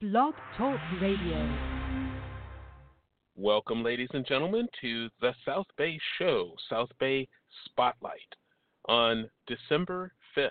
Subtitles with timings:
[0.00, 1.58] Blog Talk Radio.
[3.36, 7.28] Welcome, ladies and gentlemen, to the South Bay Show, South Bay
[7.66, 8.34] Spotlight,
[8.88, 10.48] on December 5th,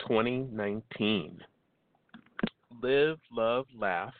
[0.00, 1.38] 2019.
[2.82, 4.12] Live, love, laugh,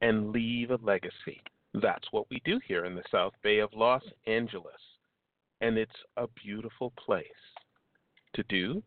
[0.00, 1.42] and leave a legacy.
[1.74, 4.80] That's what we do here in the South Bay of Los Angeles.
[5.60, 7.26] And it's a beautiful place
[8.32, 8.82] to do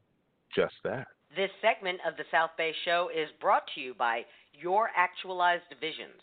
[0.56, 1.06] just that.
[1.32, 6.20] This segment of the South Bay Show is brought to you by Your Actualized Visions.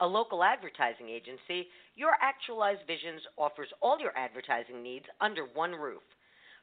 [0.00, 6.02] A local advertising agency, Your Actualized Visions offers all your advertising needs under one roof.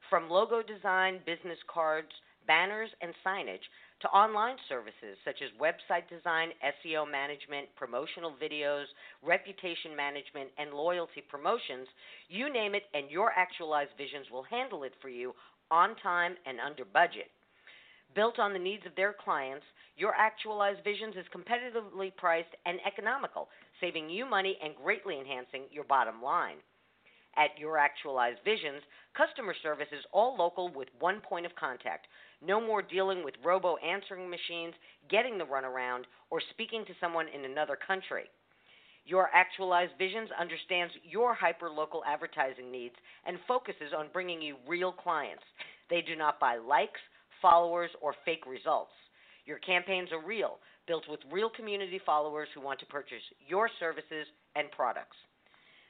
[0.09, 2.11] From logo design, business cards,
[2.45, 3.63] banners, and signage
[4.01, 6.51] to online services such as website design,
[6.83, 8.91] SEO management, promotional videos,
[9.23, 11.87] reputation management, and loyalty promotions,
[12.27, 15.31] you name it, and Your Actualized Visions will handle it for you
[15.71, 17.31] on time and under budget.
[18.15, 23.49] Built on the needs of their clients, your actualized visions is competitively priced and economical,
[23.79, 26.57] saving you money and greatly enhancing your bottom line.
[27.37, 28.81] At Your Actualized Visions,
[29.15, 32.07] customer service is all local with one point of contact.
[32.41, 34.73] No more dealing with robo answering machines,
[35.09, 38.25] getting the runaround, or speaking to someone in another country.
[39.05, 44.91] Your Actualized Visions understands your hyper local advertising needs and focuses on bringing you real
[44.91, 45.43] clients.
[45.89, 46.99] They do not buy likes,
[47.41, 48.91] followers, or fake results.
[49.45, 54.27] Your campaigns are real, built with real community followers who want to purchase your services
[54.55, 55.17] and products.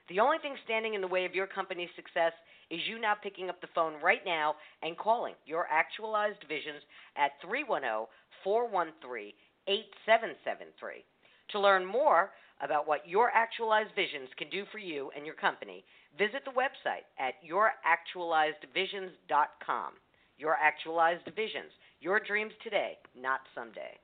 [0.10, 2.34] The only thing standing in the way of your company's success
[2.72, 6.82] is you now picking up the phone right now and calling your actualized visions
[7.16, 8.08] at 310
[8.44, 9.34] 413
[9.68, 11.06] 8773.
[11.52, 15.84] To learn more about what your actualized visions can do for you and your company,
[16.18, 19.94] visit the website at youractualizedvisions.com.
[20.40, 24.00] Your actualized visions, your dreams today, not someday.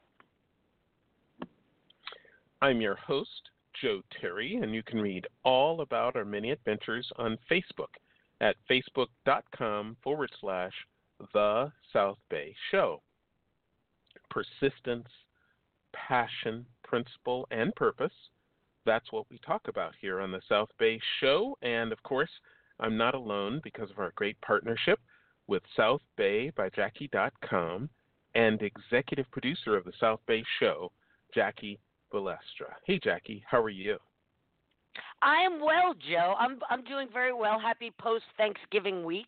[2.62, 3.30] I'm your host,
[3.82, 7.96] Joe Terry, and you can read all about our many adventures on Facebook
[8.42, 10.74] at facebook.com forward slash
[11.34, 13.02] The South Bay Show.
[14.30, 15.08] Persistence,
[15.94, 18.12] passion, principle, and purpose.
[18.86, 21.58] That's what we talk about here on the South Bay Show.
[21.62, 22.30] And of course,
[22.82, 25.00] I'm not alone because of our great partnership
[25.48, 27.90] with South Bay by Jackie.com
[28.36, 30.92] and executive producer of the South Bay Show,
[31.34, 31.80] Jackie
[32.14, 32.74] Balestra.
[32.86, 33.98] Hey, Jackie, how are you?
[35.22, 36.36] I am well, Joe.
[36.38, 37.60] I'm I'm doing very well.
[37.60, 39.28] Happy post Thanksgiving week.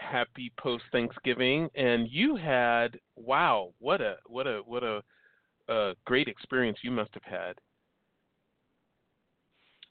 [0.00, 5.02] Happy post Thanksgiving, and you had wow, what a what a what a,
[5.68, 7.54] a great experience you must have had.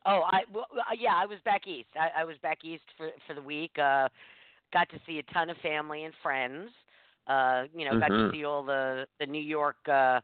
[0.05, 0.67] Oh, I well,
[0.97, 1.89] yeah, I was back east.
[1.95, 3.77] I, I was back east for for the week.
[3.77, 4.07] Uh,
[4.73, 6.69] got to see a ton of family and friends.
[7.27, 7.99] Uh, you know, mm-hmm.
[7.99, 8.29] got to Mm-hmm.
[8.31, 10.19] see all the the New York, uh,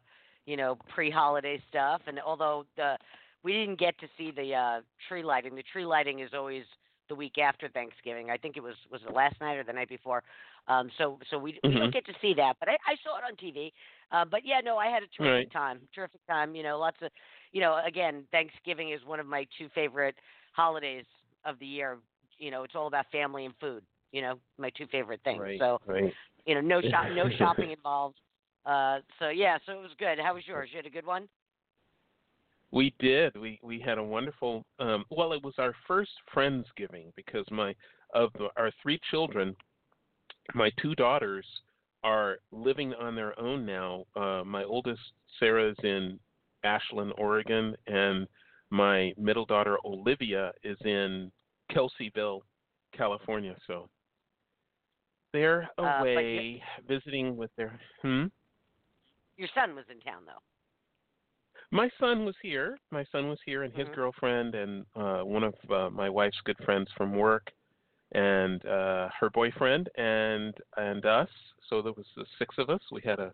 [0.46, 2.02] you know, pre-holiday stuff.
[2.08, 2.98] And although the
[3.44, 6.64] we didn't get to see the uh, tree lighting, the tree lighting is always
[7.10, 8.30] the week after Thanksgiving.
[8.30, 10.24] I think it was was it last night or the night before.
[10.68, 11.80] Um, so so we we Mhm.
[11.80, 13.72] don't get to see that, but I, I saw it on TV.
[14.12, 15.52] Uh, but yeah, no, I had a terrific Right.
[15.52, 15.80] time.
[15.94, 16.56] Terrific time.
[16.56, 17.12] You know, lots of,
[17.52, 20.16] you know, again, Thanksgiving is one of my two favorite
[20.54, 21.06] holidays
[21.46, 21.98] of the year.
[22.38, 23.84] You know, it's all about family and food.
[24.12, 25.42] You know, my two favorite things.
[25.42, 26.14] Right, So right.
[26.46, 28.18] you know, no shop, no shopping involved.
[28.66, 30.18] Uh, so yeah, so it was good.
[30.20, 30.70] How was yours?
[30.72, 31.28] You had a good one.
[32.72, 33.36] We did.
[33.38, 34.66] We we had a wonderful.
[34.80, 37.76] Um, well, it was our first friendsgiving because my
[38.14, 39.56] of the, our three children,
[40.54, 41.46] my two daughters
[42.04, 44.06] are living on their own now.
[44.16, 45.02] Uh, my oldest
[45.40, 46.20] Sarah's in
[46.64, 48.28] Ashland, Oregon, and
[48.70, 51.32] my middle daughter Olivia is in
[51.72, 52.42] Kelseyville,
[52.96, 53.56] California.
[53.68, 53.90] So
[55.36, 57.78] they're Uh, away visiting with their.
[58.02, 58.26] Hmm.
[59.38, 60.42] Your son was in town though.
[61.72, 62.78] My son was here.
[62.92, 63.96] My son was here, and his Mhm.
[63.96, 67.52] girlfriend and uh, one of uh, my wife's good friends from work,
[68.14, 71.30] and uh, her boyfriend, and and us.
[71.68, 72.82] So there was the six of us.
[72.92, 73.34] We had a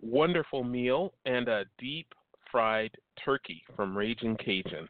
[0.00, 2.12] wonderful meal and a deep
[2.50, 4.88] fried turkey from Raging Cajun.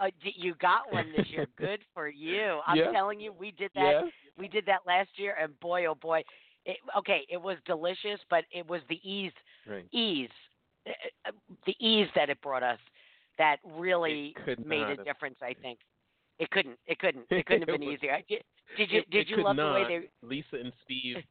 [0.00, 1.46] Uh, you got one this year.
[1.58, 2.60] Good for you.
[2.66, 2.90] I'm Yeah.
[2.92, 4.04] telling you, we did that.
[4.04, 4.12] Yes.
[4.38, 6.22] We did that last year, and boy, oh boy,
[6.64, 9.32] it, okay, it was delicious, but it was the ease,
[9.68, 9.86] Right.
[9.92, 10.30] ease,
[10.86, 10.90] uh,
[11.28, 11.32] uh,
[11.66, 12.78] the ease that it brought us
[13.38, 15.36] that really made a difference.
[15.42, 15.78] I think
[16.38, 16.78] it couldn't.
[16.86, 17.26] It couldn't.
[17.30, 18.18] It couldn't have been easier.
[18.28, 18.42] Did,
[18.78, 19.74] did you It- Did you love not.
[19.74, 20.26] the way they?
[20.26, 21.16] Lisa and Steve.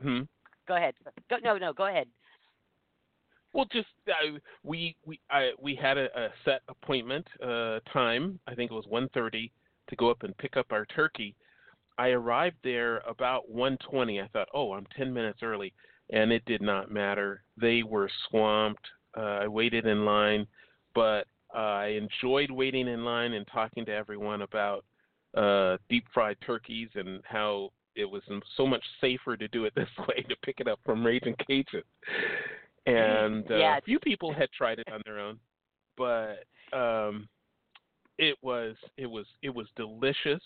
[0.00, 0.20] Hmm.
[0.68, 0.94] Go ahead.
[1.28, 1.72] Go, no, no.
[1.72, 2.06] Go ahead.
[3.52, 8.38] Well, just uh, we we I, we had a, a set appointment uh, time.
[8.46, 9.50] I think it was one thirty
[9.88, 11.34] to go up and pick up our turkey.
[11.96, 14.20] I arrived there about one twenty.
[14.20, 15.72] I thought, oh, I'm ten minutes early.
[16.10, 17.42] and it did not matter.
[17.60, 18.86] They were swamped.
[19.16, 20.46] Uh, I waited in line,
[20.94, 24.84] but uh, I enjoyed waiting in line and talking to everyone about
[25.36, 28.22] uh, deep fried turkeys and how it was
[28.56, 31.82] so much safer to do it this way to pick it up from Raging Cajun.
[32.86, 33.76] And uh, yeah.
[33.76, 35.38] a few people had tried it on their own,
[35.96, 37.28] but um,
[38.18, 40.42] it was it was it was delicious.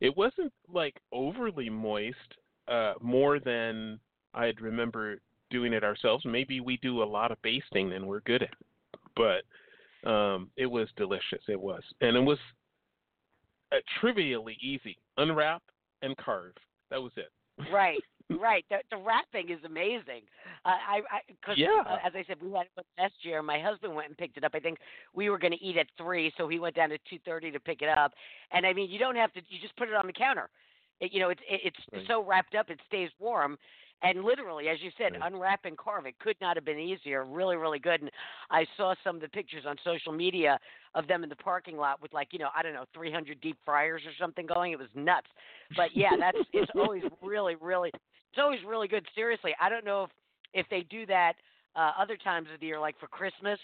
[0.00, 2.16] It wasn't like overly moist,
[2.68, 3.98] uh, more than
[4.34, 5.20] I'd remember
[5.50, 6.24] doing it ourselves.
[6.24, 9.00] Maybe we do a lot of basting and we're good at it.
[9.16, 11.42] But um, it was delicious.
[11.48, 11.82] It was.
[12.00, 12.38] And it was
[13.72, 14.96] uh, trivially easy.
[15.16, 15.62] Unwrap
[16.02, 16.54] and carve.
[16.90, 17.30] That was it.
[17.72, 18.02] Right.
[18.38, 20.22] Right, the, the wrapping is amazing.
[20.64, 21.82] Uh, I, I, cause, yeah.
[21.86, 23.42] Uh, as I said, we had it last year.
[23.42, 24.52] My husband went and picked it up.
[24.54, 24.78] I think
[25.14, 27.60] we were going to eat at three, so he went down at two thirty to
[27.60, 28.12] pick it up.
[28.52, 29.40] And I mean, you don't have to.
[29.48, 30.48] You just put it on the counter.
[31.00, 32.02] It, you know, it's it, it's right.
[32.06, 33.56] so wrapped up, it stays warm,
[34.02, 35.32] and literally, as you said, right.
[35.32, 36.06] unwrap and carve.
[36.06, 37.24] It could not have been easier.
[37.24, 38.00] Really, really good.
[38.00, 38.10] And
[38.50, 40.58] I saw some of the pictures on social media
[40.94, 43.58] of them in the parking lot with like, you know, I don't know, 300 deep
[43.64, 44.72] fryers or something going.
[44.72, 45.26] It was nuts.
[45.76, 47.90] But yeah, that's it's always really, really,
[48.32, 49.06] it's always really good.
[49.14, 50.10] Seriously, I don't know if
[50.52, 51.34] if they do that
[51.76, 53.58] uh, other times of the year, like for Christmas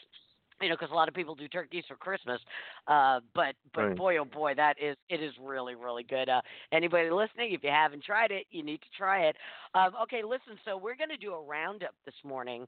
[0.61, 2.41] you know, because a lot of people do turkeys for Christmas.
[2.89, 3.97] Uh, but but right.
[3.97, 6.29] boy, oh boy, that is it is really really good.
[6.29, 6.41] Uh,
[6.73, 9.37] anybody listening, if you haven't tried it, you need to try it.
[9.75, 10.59] Um, okay, listen.
[10.65, 12.67] So we're going to do a roundup this morning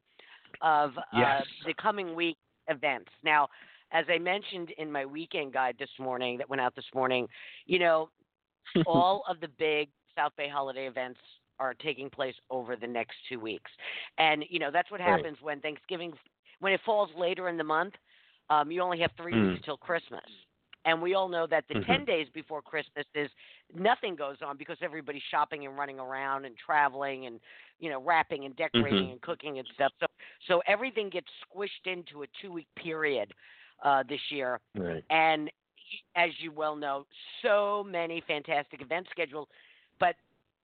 [0.62, 1.42] of yes.
[1.42, 2.36] uh, the coming week
[2.68, 3.10] events.
[3.24, 3.48] Now,
[3.92, 7.26] as I mentioned in my weekend guide this morning that went out this morning,
[7.66, 8.10] you know,
[8.86, 11.20] all of the big South Bay holiday events
[11.58, 13.70] are taking place over the next two weeks,
[14.18, 15.44] and you know that's what happens right.
[15.44, 16.12] when Thanksgiving
[16.60, 17.94] when it falls later in the month,
[18.50, 19.52] um, you only have three mm.
[19.52, 20.20] weeks till Christmas.
[20.84, 21.90] And we all know that the mm-hmm.
[21.90, 23.28] 10 days before Christmas is
[23.74, 27.40] nothing goes on because everybody's shopping and running around and traveling and,
[27.78, 29.12] you know, wrapping and decorating mm-hmm.
[29.12, 29.92] and cooking and stuff.
[30.00, 30.06] So,
[30.46, 33.34] so everything gets squished into a two week period
[33.84, 34.60] uh, this year.
[34.76, 35.04] Right.
[35.10, 35.50] And
[36.16, 37.06] as you well know,
[37.42, 39.48] so many fantastic events scheduled,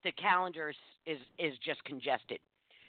[0.04, 2.38] the calendar is, is, is just congested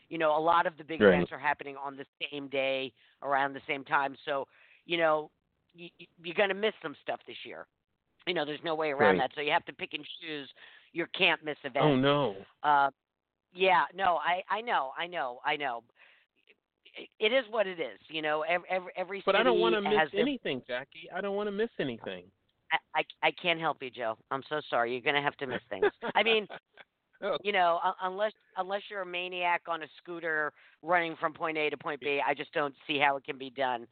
[0.10, 1.14] you know, a lot of the big right.
[1.14, 4.16] events are happening on the same day around the same time.
[4.26, 4.48] So,
[4.86, 5.32] you know,
[5.74, 5.90] you,
[6.24, 7.66] you're going to miss some stuff this year.
[8.28, 9.30] You know, there's no way around right.
[9.30, 9.36] that.
[9.36, 10.50] So you have to pick and choose
[10.94, 11.82] your can't miss events.
[11.84, 12.36] Oh no.
[12.64, 12.90] Uh,
[13.54, 15.84] yeah, no, I I know, I know, I know.
[17.20, 18.00] It, is what it is.
[18.08, 21.10] You know, every every, every But I don't want to miss their, anything, Jackie.
[21.14, 22.24] I don't want to miss anything.
[22.72, 24.18] I, I I can't help you, Joe.
[24.32, 24.94] I'm so sorry.
[24.94, 25.86] You're going to have to miss things.
[26.16, 26.48] I mean.
[27.44, 30.52] You know, unless unless you're a maniac on a scooter
[30.82, 33.50] running from point A to point B, I just don't see how it can be
[33.50, 33.88] done.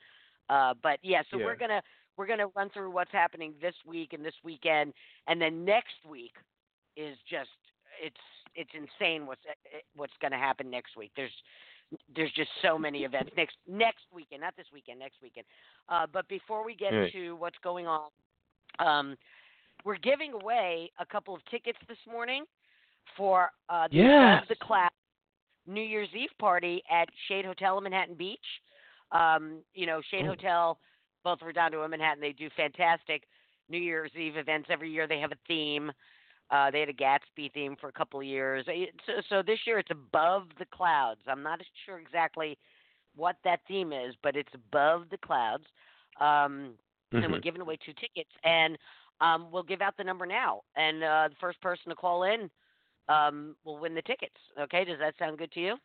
[0.49, 1.45] Uh, but yeah, so yeah.
[1.45, 1.81] we're gonna
[2.17, 4.93] we're gonna run through what's happening this week and this weekend,
[5.27, 6.33] and then next week
[6.95, 7.49] is just
[8.03, 8.15] it's
[8.55, 11.11] it's insane what's eh, eh, what's gonna happen next week.
[11.15, 11.31] There's
[12.15, 15.45] there's just so many events next next weekend, not this weekend, next weekend.
[15.89, 17.11] Uh, but before we get right.
[17.11, 18.09] to what's going on,
[18.79, 19.15] um,
[19.85, 22.45] we're giving away a couple of tickets this morning
[23.17, 24.43] for uh, the yes.
[24.49, 24.91] the class
[25.67, 28.39] New Year's Eve party at Shade Hotel in Manhattan Beach.
[29.11, 30.29] Um, you know, Shade oh.
[30.29, 30.79] Hotel,
[31.23, 33.23] both Redondo and Manhattan, they do fantastic
[33.69, 35.07] New Year's Eve events every year.
[35.07, 35.91] They have a theme.
[36.51, 38.65] Uh, they had a Gatsby theme for a couple of years.
[38.65, 41.21] So, so this year it's above the clouds.
[41.27, 42.57] I'm not sure exactly
[43.15, 45.63] what that theme is, but it's above the clouds.
[46.19, 46.75] Um,
[47.13, 47.17] mm-hmm.
[47.17, 48.77] And we're giving away two tickets, and
[49.21, 50.61] um, we'll give out the number now.
[50.75, 52.49] And uh, the first person to call in
[53.09, 54.35] um, will win the tickets.
[54.59, 55.75] Okay, does that sound good to you?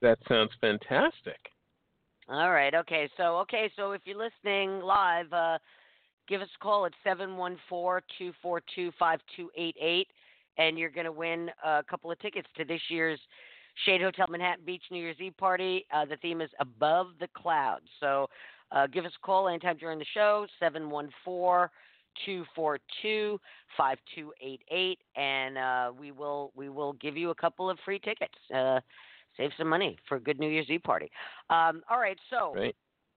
[0.00, 1.38] That sounds fantastic.
[2.28, 2.74] All right.
[2.74, 3.08] Okay.
[3.16, 3.70] So okay.
[3.74, 5.58] So if you're listening live, uh,
[6.28, 10.08] give us a call at seven one four two four two five two eight eight,
[10.58, 13.18] and you're going to win a couple of tickets to this year's
[13.86, 15.86] Shade Hotel Manhattan Beach New Year's Eve party.
[15.92, 17.86] Uh, the theme is above the clouds.
[17.98, 18.28] So
[18.72, 20.46] uh, give us a call anytime during the show.
[20.60, 21.70] Seven one four.
[22.24, 23.38] 242
[23.76, 28.80] 5288 and uh, we will we will give you a couple of free tickets uh,
[29.36, 31.10] save some money for a good new year's eve party
[31.50, 32.74] um, all right so right.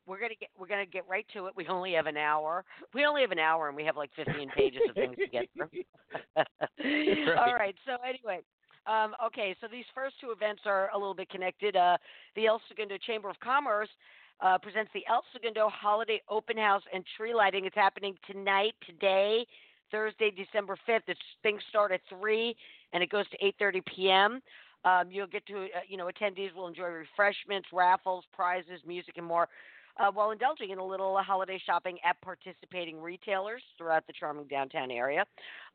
[0.07, 3.05] we're gonna get we're gonna get right to it we only have an hour we
[3.05, 5.69] only have an hour and we have like 15 pages of things to get through
[6.37, 7.37] right.
[7.37, 8.41] all right so anyway
[8.87, 11.75] um, okay, so these first two events are a little bit connected.
[11.75, 11.97] Uh,
[12.35, 13.89] the El Segundo Chamber of Commerce
[14.41, 17.65] uh, presents the El Segundo Holiday Open House and Tree Lighting.
[17.65, 19.45] It's happening tonight, today,
[19.91, 21.01] Thursday, December 5th.
[21.07, 22.55] It's, things start at 3
[22.93, 24.41] and it goes to 8.30 p.m.
[24.83, 29.25] Um, you'll get to, uh, you know, attendees will enjoy refreshments, raffles, prizes, music, and
[29.25, 29.47] more.
[29.99, 34.89] Uh, while indulging in a little holiday shopping at participating retailers throughout the charming downtown
[34.89, 35.25] area.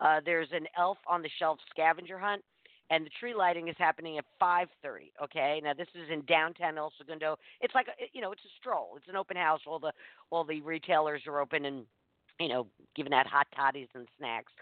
[0.01, 2.43] Uh, there's an elf on the shelf scavenger hunt
[2.91, 5.13] and the tree lighting is happening at 5:30.
[5.23, 7.37] Okay, now this is in downtown El Segundo.
[7.61, 8.95] It's like a, you know, it's a stroll.
[8.97, 9.61] It's an open house.
[9.67, 9.93] All the
[10.31, 11.85] all the retailers are open and
[12.39, 14.53] you know giving out hot toddies and snacks.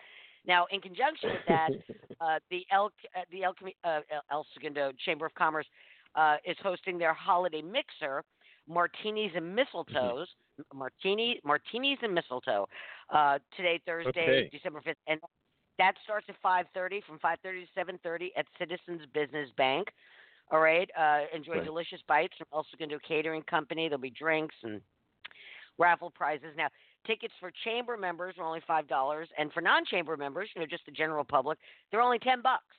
[0.47, 1.71] Now, in conjunction with that,
[2.21, 3.55] uh, the El uh, the El,
[3.85, 4.01] uh,
[4.31, 5.67] El Segundo Chamber of Commerce
[6.15, 8.23] uh, is hosting their holiday mixer,
[8.69, 10.27] martinis and mistletoes.
[10.73, 12.69] Martini, martinis and mistletoe.
[13.13, 14.49] Uh, today, Thursday, Okay.
[14.53, 15.19] December fifth, and
[15.79, 19.89] that starts at five thirty, from five thirty to seven thirty at Citizens Business Bank.
[20.51, 20.91] All right.
[20.99, 21.65] Uh, enjoy Right.
[21.65, 23.89] delicious bites also from El Segundo Catering Company.
[23.89, 24.81] There'll be drinks and
[25.79, 26.55] raffle prizes.
[26.57, 26.69] Now,
[27.07, 30.85] tickets for chamber members are only five dollars, and for non-chamber members, you know, just
[30.87, 31.59] the general public,
[31.91, 32.77] they're only ten bucks.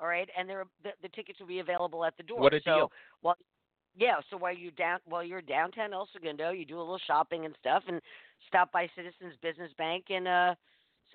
[0.00, 2.40] All right, and they're, the, the tickets will be available at the door.
[2.40, 2.92] What a so, deal.
[3.22, 3.36] Well,
[3.96, 4.16] yeah.
[4.28, 7.54] So while you down while you're downtown El Segundo, you do a little shopping and
[7.60, 8.00] stuff, and
[8.48, 10.54] stop by Citizens Business Bank and uh,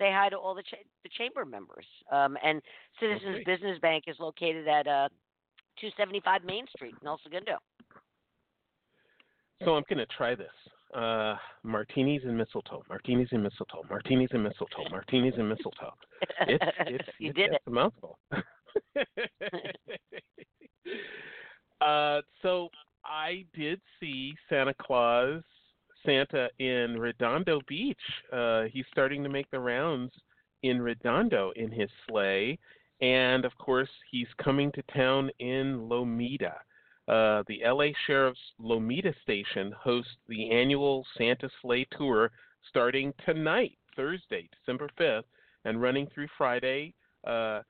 [0.00, 1.86] say hi to all the cha- the chamber members.
[2.10, 2.60] Um, and
[2.98, 3.44] Citizens Okay.
[3.44, 5.08] Business Bank is located at uh,
[5.80, 7.58] 275 Main Street in El Segundo.
[9.64, 10.48] So I'm going to try this.
[10.94, 15.92] Uh, martinis and mistletoe, martinis and mistletoe, martinis and mistletoe, martinis and mistletoe.
[16.48, 18.18] It's, it's, you it's, did it's a mouthful.
[21.80, 22.70] uh, so
[23.04, 25.42] I did see Santa Claus,
[26.04, 27.96] Santa in Redondo Beach.
[28.32, 30.12] Uh, he's starting to make the rounds
[30.62, 32.58] in Redondo in his sleigh.
[33.00, 36.54] And of course, he's coming to town in Lomita.
[37.08, 42.30] Uh, the LA Sheriff's Lomita station hosts the annual Santa Sleigh Tour
[42.68, 45.24] starting tonight, Thursday, December 5th,
[45.64, 46.94] and running through Friday,
[47.26, 47.62] uh,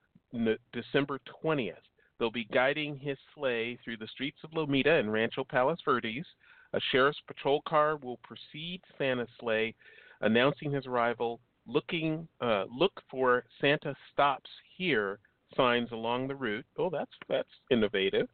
[0.73, 1.75] December 20th.
[2.19, 6.27] They'll be guiding his sleigh through the streets of Lomita and Rancho Palos Verdes.
[6.73, 9.75] A sheriff's patrol car will precede Santa's sleigh,
[10.21, 11.41] announcing his arrival.
[11.67, 15.21] Looking, uh, look for Santa stops here
[15.57, 16.67] signs along the route.
[16.79, 18.29] Oh, that's that's innovative.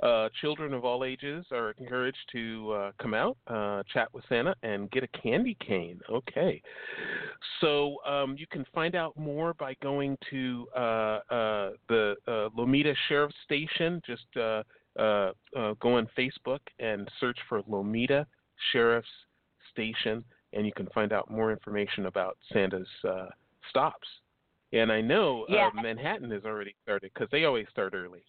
[0.00, 4.54] Uh, children of all ages are encouraged to uh, come out, uh, chat with Santa,
[4.62, 6.00] and get a candy cane.
[6.08, 6.62] Okay.
[7.60, 12.94] So um, you can find out more by going to uh, uh, the uh, Lomita
[13.08, 14.00] Sheriff Station.
[14.06, 14.26] Just
[14.98, 18.26] uh, uh, go on Facebook and search for Lomita
[18.72, 19.08] Sheriff's
[19.72, 23.26] Station, and you can find out more information about Santa's uh,
[23.70, 24.08] stops.
[24.72, 25.68] And I know Yeah.
[25.68, 28.22] uh, Manhattan has already started because they always start early.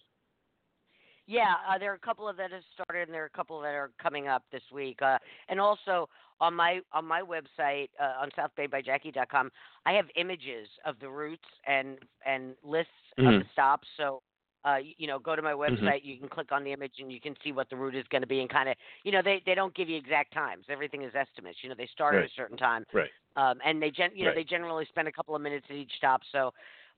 [1.25, 3.59] Yeah, uh, there are a couple of that have started, and there are a couple
[3.61, 4.99] that are coming up this week.
[4.99, 6.09] Uh, and also
[6.41, 9.51] on my on my website uh, on SouthBayByJackie.com,
[9.85, 13.43] I have images of the routes and and lists of Mhm.
[13.43, 13.87] the stops.
[13.95, 14.23] So,
[14.65, 15.87] uh, you, know, go to my Mm-hmm.
[15.87, 16.01] website.
[16.03, 18.21] You can click on the image, and you can see what the route is going
[18.21, 20.65] to be, and kind of, you know, they they don't give you exact times.
[20.69, 21.59] Everything is estimates.
[21.61, 23.09] You know, they start at a certain time, Right.
[23.35, 24.35] um, and they gen- you know Right.
[24.35, 26.21] they generally spend a couple of minutes at each stop.
[26.31, 26.51] So,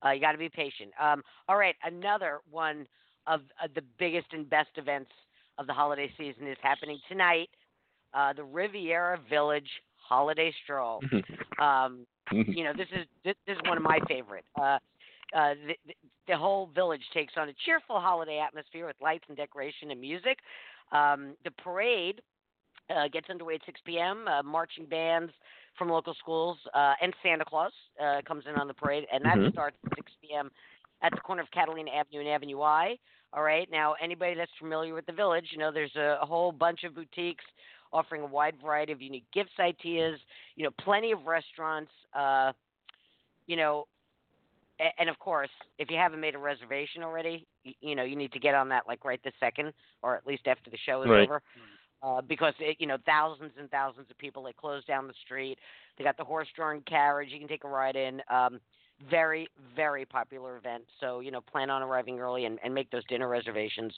[0.05, 0.91] uh, you got to be patient.
[0.99, 2.87] Um, all right, another one
[3.27, 5.11] of, of the biggest and best events
[5.57, 7.49] of the holiday season is happening tonight.
[8.13, 11.03] Uh, the Riviera Village Holiday Stroll.
[11.59, 12.05] Um,
[12.51, 14.45] you know, this is this, this is one of my favorite.
[14.59, 14.79] Uh,
[15.35, 15.93] uh, the, the,
[16.27, 20.39] the whole village takes on a cheerful holiday atmosphere with lights and decoration and music.
[20.91, 22.21] Um, the parade
[22.89, 24.27] uh, gets underway at 6 p.m.
[24.27, 25.31] Uh, marching bands
[25.77, 29.37] from local schools uh, and Santa Claus uh, comes in on the parade, and that
[29.37, 29.51] Mhm.
[29.51, 30.51] starts at 6 p.m.
[31.01, 32.97] at the corner of Catalina Avenue and Avenue I.
[33.33, 36.51] All right, now anybody that's familiar with the village, you know, there's a, a whole
[36.51, 37.45] bunch of boutiques
[37.93, 40.19] offering a wide variety of unique gifts ideas.
[40.55, 41.91] You know, plenty of restaurants.
[42.13, 42.51] Uh,
[43.47, 43.87] you know,
[44.97, 48.31] and of course, if you haven't made a reservation already, you, you know, you need
[48.31, 51.09] to get on that like right this second, or at least after the show is
[51.09, 51.23] Right.
[51.23, 51.41] over.
[52.03, 55.59] Uh, because it, you know thousands and thousands of people they close down the street.
[55.97, 57.29] They got the horse-drawn carriage.
[57.31, 58.21] You can take a ride in.
[58.27, 58.59] Um,
[59.09, 60.83] very very popular event.
[60.99, 63.93] So you know plan on arriving early and, and make those dinner reservations.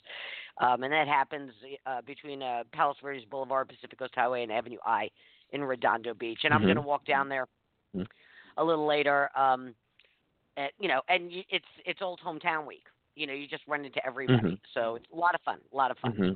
[0.60, 1.52] Um, and that happens
[1.86, 5.08] uh, between uh, Palos Verdes Boulevard, Pacific Coast Highway, and Avenue I
[5.52, 6.40] in Redondo Beach.
[6.44, 6.64] And I'm Mhm.
[6.66, 7.46] going to walk down there
[7.96, 8.06] Mhm.
[8.58, 9.30] a little later.
[9.34, 9.74] Um,
[10.56, 12.84] and, you know, and you, it's it's Old Hometown Week.
[13.16, 14.38] You know, you just run into everybody.
[14.38, 14.58] Mhm.
[14.72, 15.58] So it's a lot of fun.
[15.72, 16.12] A lot of fun.
[16.12, 16.30] hmm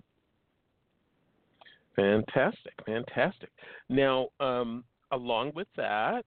[1.97, 3.51] Fantastic, fantastic.
[3.89, 6.25] Now, um, along with that,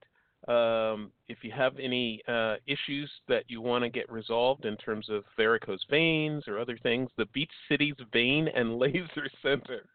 [0.48, 5.07] um, if you have any uh, issues that you want to get resolved in terms
[5.10, 9.86] of varicose veins or other things, the Beach Cities Vein and Laser Center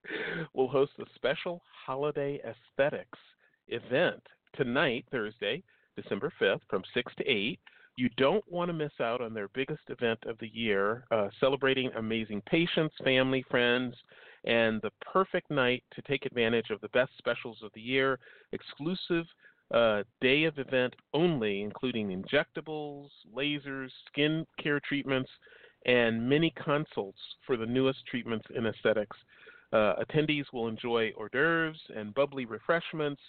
[0.54, 3.18] will host a special holiday aesthetics
[3.68, 4.22] event
[4.54, 5.62] tonight, Thursday,
[5.96, 7.58] December 5th, from 6 to 8.
[7.96, 11.90] You don't want to miss out on their biggest event of the year, uh, celebrating
[11.96, 13.94] amazing patients, family, friends,
[14.44, 18.18] and the perfect night to take advantage of the best specials of the year,
[18.52, 19.24] exclusive
[19.72, 25.30] uh, day of event only, including injectables, lasers, skin care treatments,
[25.86, 29.16] and many consults for the newest treatments in aesthetics.
[29.72, 33.20] Uh, attendees will enjoy hors d'oeuvres and bubbly refreshments.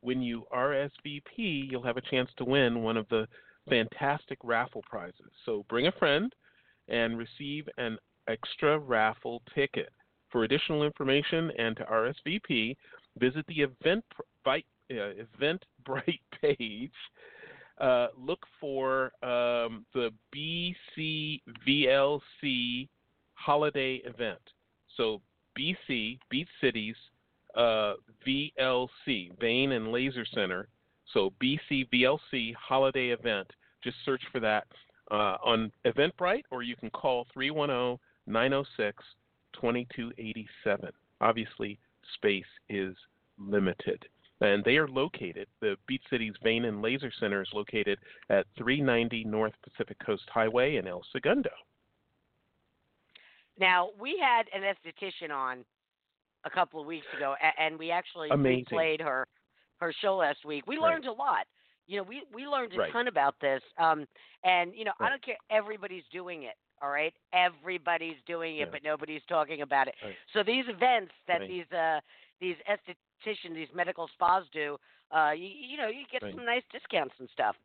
[0.00, 3.26] When you RSVP, you'll have a chance to win one of the
[3.68, 5.30] fantastic raffle prizes.
[5.44, 6.32] So bring a friend
[6.88, 9.90] and receive an extra raffle ticket.
[10.30, 12.76] For additional information and to RSVP,
[13.18, 16.92] visit the Eventbrite, uh, Eventbrite page.
[17.78, 20.10] Uh, look for um, the
[21.66, 22.88] BCVLC
[23.34, 24.40] holiday event.
[24.96, 25.20] So
[25.58, 26.96] BC, Beach Cities,
[27.56, 27.94] uh,
[28.26, 30.68] VLC, Vein and Laser Center.
[31.12, 33.50] So BCVLC holiday event.
[33.82, 34.66] Just search for that
[35.10, 39.04] uh, on Eventbrite, or you can call 310 906
[39.54, 40.90] 2287.
[41.20, 41.78] Obviously,
[42.14, 42.94] space is
[43.38, 44.04] limited.
[44.40, 49.24] And they are located, the Beach Cities Vein and Laser Center is located at 390
[49.24, 51.50] North Pacific Coast Highway in El Segundo.
[53.58, 55.64] Now, we had an esthetician on
[56.44, 58.64] a couple of weeks ago, and we actually Amazing.
[58.72, 59.28] replayed her
[59.82, 60.66] her show last week.
[60.66, 60.92] We Right.
[60.92, 61.46] learned a lot.
[61.86, 62.92] You know, we we learned a Right.
[62.92, 63.62] ton about this.
[63.76, 64.06] Um,
[64.44, 65.36] and you know, I don't care.
[65.50, 66.54] Everybody's doing it.
[66.80, 68.66] All right, everybody's doing it, Yeah.
[68.72, 69.94] but nobody's talking about it.
[70.02, 70.14] Right.
[70.32, 71.48] So these events that Right.
[71.48, 72.00] these uh
[72.40, 74.76] these estheticians, these medical spas do,
[75.14, 76.34] uh, you, you know, you get Right.
[76.34, 77.56] some nice discounts and stuff.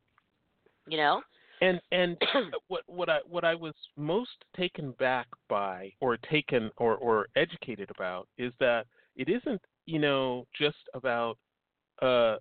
[0.87, 1.21] You know.
[1.61, 2.17] And and
[2.67, 7.89] what what I what I was most taken back by or taken or or educated
[7.91, 11.37] about is that it isn't you know just about
[12.01, 12.37] uh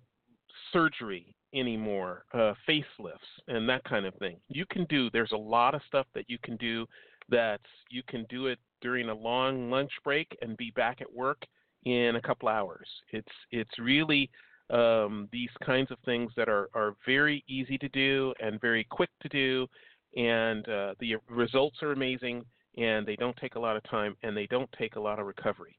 [0.73, 4.37] surgery anymore, uh facelifts and that kind of thing.
[4.49, 6.85] You can do there's a lot of stuff that you can do
[7.29, 11.41] that you can do it during a long lunch break and be back at work
[11.85, 12.87] in a couple hours.
[13.11, 14.29] It's it's really
[14.69, 19.09] um, these kinds of things that are, are very easy to do and very quick
[19.21, 19.67] to do,
[20.15, 22.43] and uh, the results are amazing,
[22.77, 25.25] and they don't take a lot of time, and they don't take a lot of
[25.25, 25.77] recovery.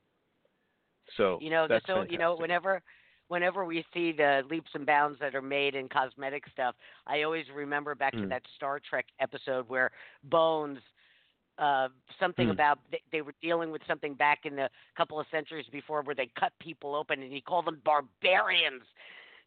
[1.16, 2.82] So you know that's so you know whenever
[3.28, 6.74] whenever we see the leaps and bounds that are made in cosmetic stuff
[7.06, 8.28] i always remember back to Mm.
[8.28, 9.90] that star trek episode where
[10.24, 10.78] bones
[11.58, 11.88] uh
[12.20, 12.52] something Mm.
[12.52, 16.14] about they, they were dealing with something back in the couple of centuries before where
[16.14, 18.82] they cut people open and he called them barbarians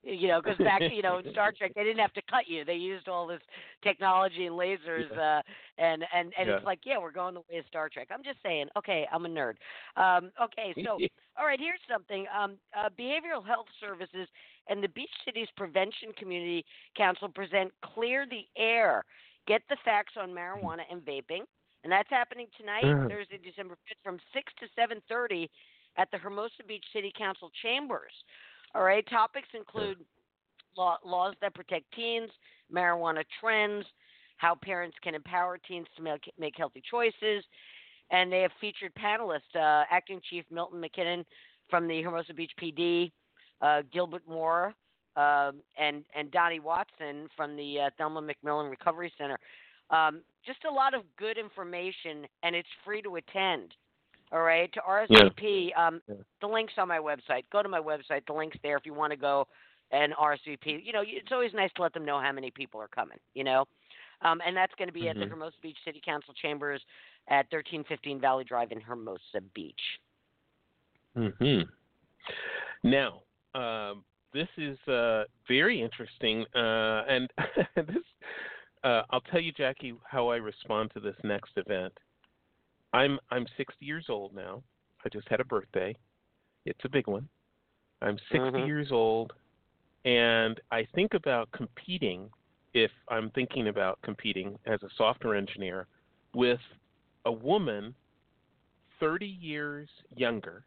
[0.03, 2.65] you know because back you know in star trek they didn't have to cut you
[2.65, 3.41] they used all this
[3.83, 5.41] technology and lasers uh
[5.77, 8.37] and and and it's like yeah we're going the way of star trek i'm just
[8.43, 9.53] saying okay i'm a nerd
[9.95, 10.97] um okay so
[11.39, 12.25] all right, here's something.
[12.37, 14.27] Um, uh, Behavioral Health Services
[14.67, 19.03] and the Beach Cities Prevention Community Council present Clear the Air.
[19.47, 21.41] Get the facts on marijuana and vaping.
[21.83, 23.09] And that's happening tonight, Mhm.
[23.09, 25.49] Thursday, December 5th, from 6 to 7.30
[25.97, 28.13] at the Hermosa Beach City Council chambers.
[28.73, 29.97] All right, topics include
[30.77, 32.29] law, laws that protect teens,
[32.73, 33.85] marijuana trends,
[34.37, 37.43] how parents can empower teens to make, make healthy choices,
[38.11, 41.25] and they have featured panelists: uh, Acting Chief Milton McKinnon
[41.69, 43.11] from the Hermosa Beach PD,
[43.61, 44.73] uh, Gilbert Moore,
[45.15, 49.37] um, and and Donnie Watson from the uh, Thelma McMillen Recovery Center.
[49.89, 53.73] Um, just a lot of good information, and it's free to attend.
[54.31, 56.15] All right, to RSVP, um, Yeah.
[56.39, 57.43] the link's on my website.
[57.51, 58.25] Go to my website.
[58.25, 59.47] The link's there if you want to go
[59.91, 60.85] and RSVP.
[60.85, 63.19] You know, it's always nice to let them know how many people are coming.
[63.33, 63.67] You know,
[64.21, 65.29] um, and that's going to be at the Mhm.
[65.29, 66.83] Hermosa Beach City Council chambers
[67.27, 69.99] at 1315 Valley Drive in Hermosa Beach.
[71.13, 71.63] hmm
[72.83, 77.31] Now, um, this is uh, very interesting, uh, and
[77.75, 78.05] this
[78.83, 81.93] uh, I'll tell you, Jackie, how I respond to this next event.
[82.93, 84.63] I'm I'm 60 years old now.
[85.05, 85.95] I just had a birthday.
[86.65, 87.27] It's a big one.
[88.01, 88.65] I'm 60 Mhm.
[88.67, 89.33] years old,
[90.05, 92.31] and I think about competing.
[92.73, 95.87] If I'm thinking about competing as a software engineer
[96.33, 96.61] with
[97.25, 97.93] a woman
[98.99, 100.63] 30 years younger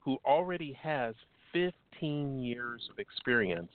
[0.00, 1.14] who already has
[1.52, 3.72] 15 years of experience,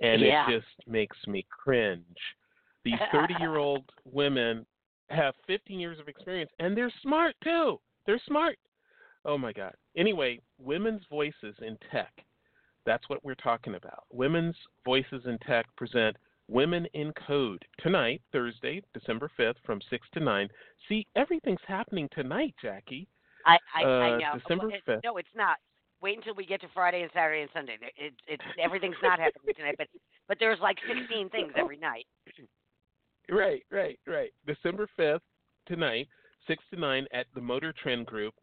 [0.00, 0.48] and Yeah.
[0.48, 2.36] it just makes me cringe.
[2.82, 4.66] These 30 year old women
[5.10, 7.78] have 15 years of experience, and they're smart too.
[8.06, 8.58] They're smart.
[9.24, 9.74] Oh my God.
[9.96, 12.12] Anyway, women's voices in tech.
[12.86, 14.04] That's what we're talking about.
[14.10, 16.16] Women's voices in tech present
[16.48, 20.48] Women in Code tonight, Thursday, December 5th, from 6 to 9.
[20.88, 23.06] See, everything's happening tonight, Jackie.
[23.46, 24.38] I, I, I Uh, know.
[24.42, 25.04] December Well, it- 5th.
[25.04, 25.58] No, it's not.
[26.02, 27.76] Wait until we get to Friday and Saturday and Sunday.
[27.96, 29.86] It, it's everything's not happening tonight, but
[30.28, 32.06] but there's like 16 things every night.
[33.30, 34.30] Right, right, right.
[34.46, 35.20] December 5th,
[35.66, 36.08] tonight,
[36.48, 38.34] 6 to 9 at the Motor Trend Group.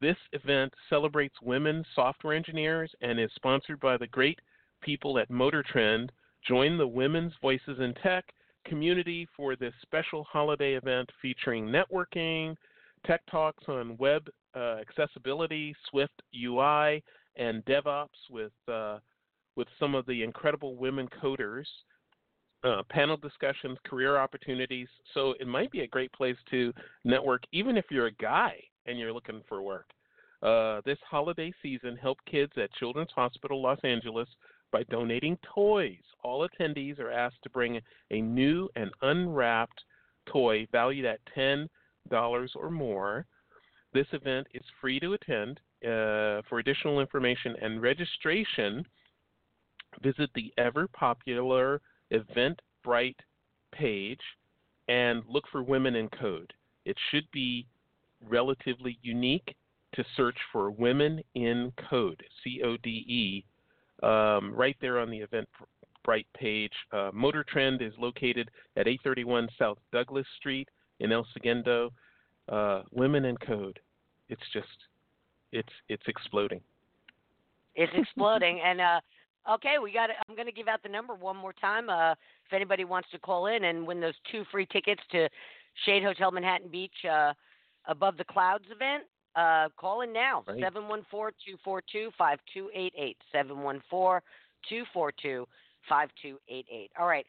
[0.00, 4.38] This event celebrates women software engineers and is sponsored by the great
[4.80, 6.12] people at Motor Trend
[6.46, 8.24] join the Women's Voices in Tech
[8.64, 12.54] community for this special holiday event featuring networking,
[13.06, 17.02] tech talks on web uh, accessibility, Swift UI,
[17.36, 18.98] and DevOps with uh,
[19.56, 21.66] with some of the incredible women coders.
[22.64, 24.88] Uh, panel discussions, career opportunities.
[25.14, 26.72] So it might be a great place to
[27.04, 28.54] network, even if you're a guy
[28.86, 29.90] and you're looking for work.
[30.42, 34.28] Uh, this holiday season, help kids at Children's Hospital Los Angeles
[34.72, 36.02] by donating toys.
[36.22, 39.80] All attendees are asked to bring a new and unwrapped
[40.26, 41.68] toy valued at $10
[42.56, 43.26] or more.
[43.92, 45.60] This event is free to attend.
[45.84, 48.84] Uh, for additional information and registration,
[50.02, 51.80] visit the ever popular
[52.12, 53.16] Eventbrite
[53.72, 54.20] page
[54.88, 56.52] and look for Women in Code.
[56.84, 57.66] It should be
[58.26, 59.54] relatively unique
[59.94, 63.44] to search for Women in Code, C O D E,
[64.06, 66.72] um, right there on the Eventbrite page.
[66.92, 70.68] Uh, Motor Trend is located at 831 South Douglas Street
[71.00, 71.92] in El Segundo.
[72.48, 73.78] Uh, women in Code.
[74.30, 74.66] It's just,
[75.52, 76.60] it's it's exploding.
[77.74, 79.00] It's exploding, and uh,
[79.50, 80.10] okay, we got.
[80.10, 80.16] It.
[80.28, 81.90] I'm going to give out the number one more time.
[81.90, 85.28] Uh, if anybody wants to call in and win those two free tickets to
[85.84, 87.32] Shade Hotel Manhattan Beach uh,
[87.86, 89.04] above the clouds event,
[89.36, 90.42] uh, call in now,
[91.66, 93.16] 714-242-5288.
[93.34, 95.46] 714-242-5288.
[96.98, 97.26] All right.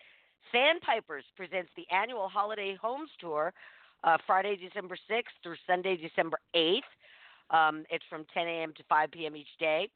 [0.51, 3.53] Sandpipers presents the annual Holiday Homes Tour
[4.03, 6.79] uh, Friday, December 6th through Sunday, December 8th.
[7.51, 8.73] Um, it's from 10 a.m.
[8.77, 9.35] to 5 p.m.
[9.35, 9.89] each day.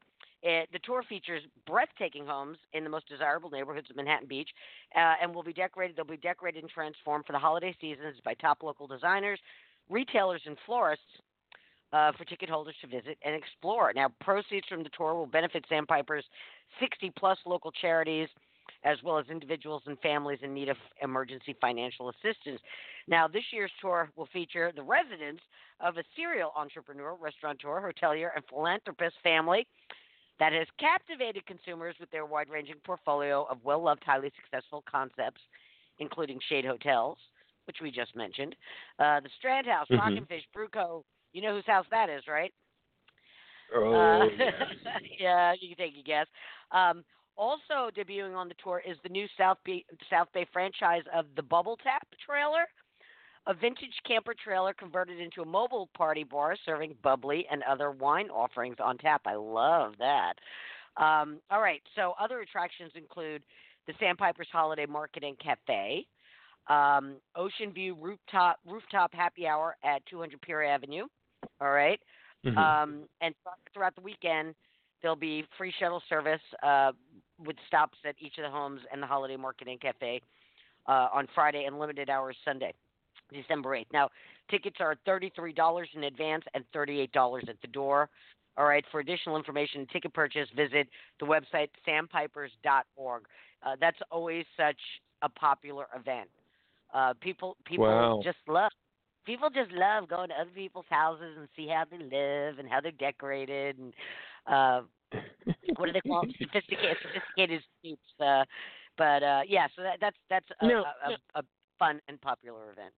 [0.44, 4.50] It, the tour features breathtaking homes in the most desirable neighborhoods of Manhattan Beach,
[4.94, 5.96] uh, and will be decorated.
[5.96, 9.40] They'll be decorated and transformed for the holiday seasons by top local designers,
[9.90, 11.06] retailers, and florists
[11.94, 13.94] uh, for ticket holders to visit and explore.
[13.96, 16.26] Now, proceeds from the tour will benefit Sandpiper's
[16.82, 18.28] 60 plus local charities,
[18.84, 22.60] as well as individuals and families in need of emergency financial assistance.
[23.08, 25.40] Now, this year's tour will feature the residence
[25.80, 29.66] of a serial entrepreneur, restaurateur, hotelier, and philanthropist family
[30.44, 35.40] that has captivated consumers with their wide ranging portfolio of well loved, highly successful concepts,
[36.00, 37.18] including Shade Hotels,
[37.66, 38.54] which we just mentioned,
[39.00, 40.02] uh, the Strand House, mm-hmm.
[40.02, 42.52] Rock and Fish, Brewco, you know whose house that is, right?
[43.74, 44.54] Oh, uh, yes.
[45.18, 46.28] yeah, you can take a guess.
[46.74, 47.06] Um,
[47.38, 51.42] also debuting on the tour is the new South Bay, South Bay franchise of the
[51.42, 52.66] Bubble Tap trailer,
[53.48, 58.30] a vintage camper trailer converted into a mobile party bar serving bubbly and other wine
[58.30, 59.22] offerings on tap.
[59.26, 60.34] I love that.
[60.98, 63.44] Um, all right, so other attractions include
[63.88, 66.06] the Sandpipers Holiday Market and Cafe,
[66.70, 71.06] um, Ocean View Rooftop Rooftop Happy Hour at 200 Pier Avenue,
[71.60, 72.00] all right?
[72.46, 72.58] mm-hmm.
[72.58, 73.34] um, and
[73.74, 74.56] throughout the weekend,
[75.02, 76.92] there'll be free shuttle service uh,
[77.46, 80.22] with stops at each of the homes and the Holiday Market and Cafe
[80.88, 82.74] uh, on Friday and limited hours Sunday,
[83.34, 83.88] December 8th.
[83.92, 84.10] Now,
[84.50, 88.10] tickets are $33 in advance and $38 at the door.
[88.56, 90.88] All right, for additional information and ticket purchase, visit
[91.20, 93.24] the website sandpipers.org.
[93.66, 94.78] Uh, that's always such
[95.24, 96.30] a popular event.
[96.94, 98.22] Uh, people people wow.
[98.24, 98.72] just love
[99.26, 102.80] people just love going to other people's houses and see how they live and how
[102.80, 103.94] they're decorated and
[104.46, 104.82] uh
[105.78, 106.34] what do they call them?
[106.40, 108.02] sophisticated sophisticated suits.
[108.20, 108.44] Uh,
[108.98, 111.44] but uh, yeah, so that, that's that's a, no, a, a, a
[111.80, 112.94] fun and popular event.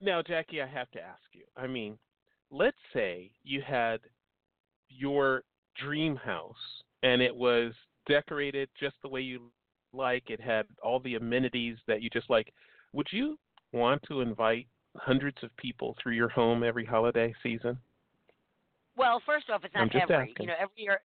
[0.00, 1.42] Now, Jackie, I have to ask you.
[1.56, 1.98] I mean,
[2.50, 4.00] let's say you had
[4.88, 5.42] your
[5.80, 6.54] dream house
[7.02, 7.72] and it was
[8.06, 9.50] decorated just the way you
[9.92, 10.30] like.
[10.30, 12.52] It had all the amenities that you just like.
[12.92, 13.38] Would you
[13.72, 17.78] want to invite hundreds of people through your home every holiday season?
[18.96, 20.14] Well, first off, it's not every.
[20.14, 20.34] Asking.
[20.40, 21.00] You know, every year,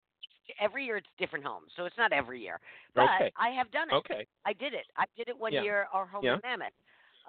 [0.60, 2.58] every year it's different homes, so it's not every year.
[2.94, 3.32] But okay.
[3.38, 3.94] I have done it.
[3.94, 4.26] Okay.
[4.46, 4.86] I did it.
[4.96, 5.62] I did it one yeah.
[5.62, 5.86] year.
[5.92, 6.34] Our home yeah.
[6.34, 6.72] in Mammoth.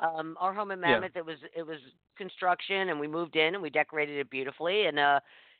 [0.01, 1.11] Um, our home in Mammoth.
[1.15, 1.19] Yeah.
[1.19, 1.77] It was it was
[2.17, 5.19] construction, and we moved in and we decorated it beautifully, and uh,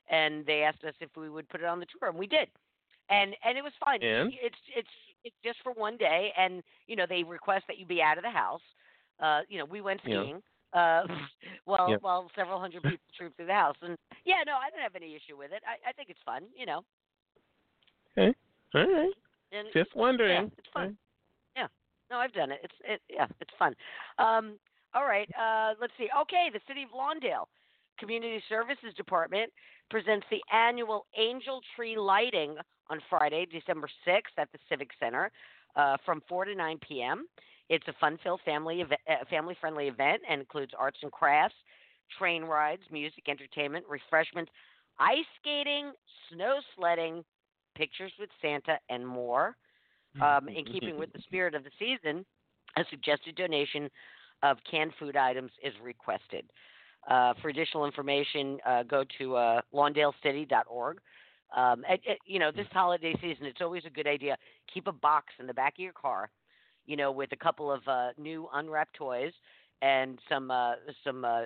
[0.10, 2.48] and they asked us if we would put it on the tour, and we did.
[3.10, 4.02] And and it was fine.
[4.04, 4.34] And?
[4.42, 4.90] It's it's
[5.24, 8.24] it's just for one day, and you know they request that you be out of
[8.24, 8.62] the house.
[9.20, 10.36] Uh, you know, we went skiing.
[10.36, 11.04] Yeah uh,
[11.66, 12.02] while yep.
[12.02, 13.76] while several hundred people troop through the house.
[13.82, 15.62] And yeah, no, I don't have any issue with it.
[15.66, 16.84] I, I think it's fun, you know.
[18.18, 18.36] Okay,
[18.76, 19.14] all right.
[19.52, 20.44] And, Just wondering.
[20.44, 20.98] Yeah, it's fun.
[22.14, 22.60] No, I've done it.
[22.64, 23.74] It's it, yeah, it's fun.
[24.20, 24.60] Um,
[24.94, 26.08] all right, uh, let's see.
[26.22, 27.46] Okay, the City of Lawndale
[27.98, 29.52] Community Services Department
[29.90, 32.56] presents the annual Angel Tree Lighting
[32.92, 35.32] on Friday, December 6th at the Civic Center
[35.76, 37.26] uh, from 4 to 9 p.m.
[37.70, 41.56] It's a fun-filled family ev- uh, family-friendly event and includes arts and crafts,
[42.20, 44.52] train rides, music, entertainment, refreshments,
[45.00, 45.94] ice skating,
[46.32, 47.24] snow sledding,
[47.76, 49.56] pictures with Santa, and more.
[50.22, 52.26] Um, in keeping with the spirit of the season,
[52.78, 53.90] a suggested donation
[54.44, 56.46] of canned food items is requested.
[57.10, 61.00] Uh, for additional information, uh, go to uh, lawndalecity.org.
[61.56, 64.38] Um, and, and, you know, this holiday season, it's always a good idea.
[64.74, 66.30] Keep a box in the back of your car,
[66.86, 69.32] you know, with a couple of uh, new unwrapped toys
[69.82, 70.74] and some uh,
[71.04, 71.44] some uh,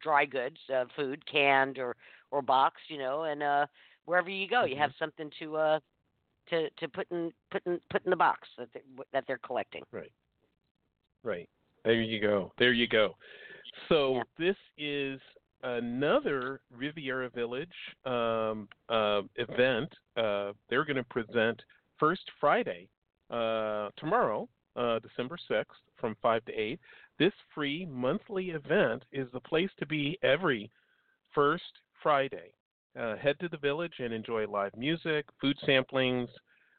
[0.00, 1.96] dry goods, uh, food, canned or
[2.30, 3.66] or boxed, you know, and uh,
[4.06, 4.98] wherever you go, you have Mm-hmm.
[4.98, 5.78] something to uh,
[6.50, 8.80] to to put in put in put in the box that they,
[9.12, 9.82] that they're collecting.
[9.92, 10.12] Right.
[11.22, 11.48] Right.
[11.84, 12.52] There you go.
[12.58, 13.16] There you go.
[13.88, 14.22] So Yeah.
[14.38, 15.20] this is
[15.62, 17.68] another Riviera Village
[18.04, 19.92] um, uh, event.
[20.16, 21.60] Uh, they're going to present
[21.98, 22.88] First Friday
[23.30, 25.64] uh, tomorrow, uh, December 6th,
[25.96, 26.80] from 5 to 8.
[27.18, 30.70] This free monthly event is the place to be every
[31.34, 31.64] first
[32.02, 32.52] Friday.
[32.98, 36.28] Uh, head to the village and enjoy live music, food samplings,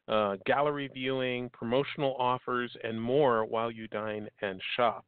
[0.08, 5.06] uh, gallery viewing, promotional offers, and more while you dine and shop.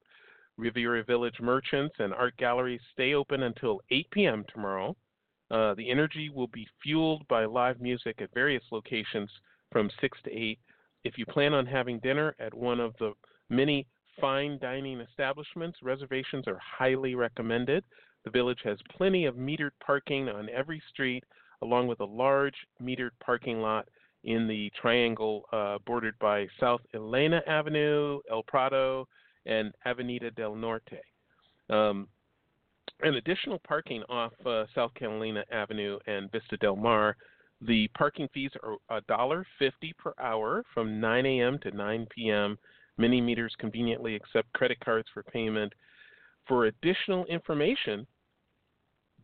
[0.58, 4.46] Riviera Village merchants and art galleries stay open until 8 p.m.
[4.54, 4.96] tomorrow.
[5.50, 9.30] Uh, the energy will be fueled by live music at various locations
[9.72, 10.60] from 6 to 8.
[11.04, 13.14] If you plan on having dinner at one of the
[13.50, 13.86] many
[14.20, 17.84] fine dining establishments, reservations are highly recommended.
[18.28, 21.24] The village has plenty of metered parking on every street,
[21.62, 23.88] along with a large metered parking lot
[24.26, 29.08] in the triangle uh, bordered by South Elena Avenue, El Prado,
[29.46, 31.00] and Avenida del Norte.
[31.70, 32.10] Um,
[33.02, 37.16] and additional parking off uh, South Catalina Avenue and Vista del Mar.
[37.62, 38.76] The parking fees are
[39.10, 39.46] $1.50
[39.98, 41.60] per hour from 9 a.m.
[41.60, 42.58] to 9 p.m.
[42.98, 45.72] Many meters conveniently accept credit cards for payment.
[46.46, 48.06] For additional information,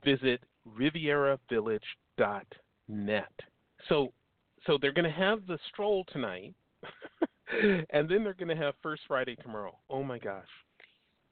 [0.03, 0.41] visit
[0.77, 3.31] rivieravillage.net.
[3.89, 4.13] So,
[4.65, 6.53] so they're going to have the stroll tonight,
[7.91, 9.77] and then they're going to have First Friday tomorrow.
[9.89, 10.47] Oh my gosh,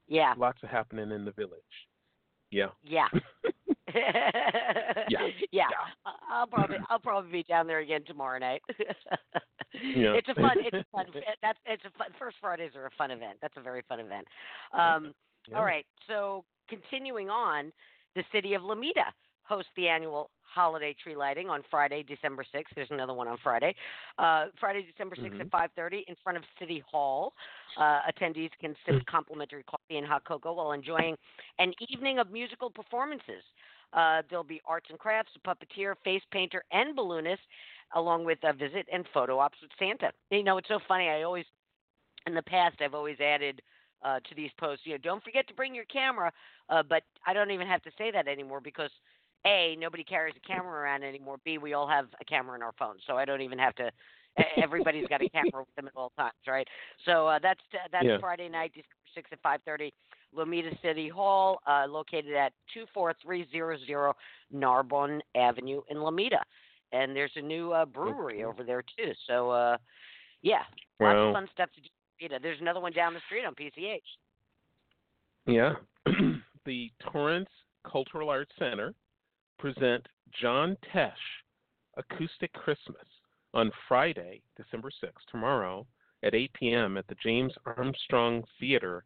[0.08, 1.60] Yeah, lots of happening in the village.
[2.50, 2.68] Yeah.
[2.82, 3.08] yeah.
[3.94, 5.28] Yeah.
[5.52, 5.64] yeah.
[6.06, 8.62] I- I'll probably I'll probably be down there again tomorrow night.
[9.82, 10.14] Yeah.
[10.14, 11.04] It's a fun it's a fun
[11.42, 13.36] that's it's a fun first Fridays are a fun event.
[13.42, 14.26] That's a very fun event.
[14.72, 15.12] Um
[15.48, 15.58] Yeah.
[15.58, 15.84] all right.
[16.08, 17.70] So continuing on,
[18.14, 19.12] the city of Lomita
[19.44, 22.74] hosts the annual holiday tree lighting on Friday, December 6th.
[22.74, 23.74] There's another one on Friday.
[24.18, 25.40] Uh, Friday, December 6th Mhm.
[25.40, 27.34] at 5:30 in front of City Hall.
[27.76, 31.16] Uh, attendees can sip complimentary coffee and hot cocoa while enjoying
[31.58, 33.42] an evening of musical performances.
[33.92, 37.42] Uh, there'll be arts and crafts, a puppeteer, face painter, and balloonist,
[37.92, 40.12] along with a visit and photo ops with Santa.
[40.30, 41.08] You know, it's so funny.
[41.08, 41.46] I always,
[42.26, 43.62] in the past, I've always added
[44.04, 46.32] uh, to these posts, you know, don't forget to bring your camera.
[46.68, 48.90] Uh, but I don't even have to say that anymore because
[49.46, 51.38] a nobody carries a camera around anymore.
[51.44, 53.90] B we all have a camera in our phones, so I don't even have to.
[54.62, 56.66] Everybody's got a camera with them at all times, right?
[57.04, 57.60] So uh, that's
[57.90, 58.18] that's Yeah.
[58.20, 59.92] Friday night, December sixth at five thirty.
[60.34, 64.14] Lomita City Hall, uh, located at 24300
[64.50, 66.40] Narbonne Avenue in Lomita.
[66.92, 69.12] And there's a new uh, brewery over there, too.
[69.26, 69.76] So, uh,
[70.42, 70.62] yeah,
[71.00, 71.88] lots of fun stuff to do.
[72.22, 72.42] In Lomita.
[72.42, 74.00] There's another one down the street on PCH.
[75.46, 75.74] Yeah.
[76.64, 77.50] the Torrance
[77.90, 78.94] Cultural Arts Center
[79.58, 80.06] present
[80.40, 81.12] John Tesh
[81.96, 83.06] Acoustic Christmas
[83.54, 85.86] on Friday, December 6th, tomorrow
[86.22, 86.96] at 8 p.m.
[86.96, 89.04] at the James Armstrong Theater.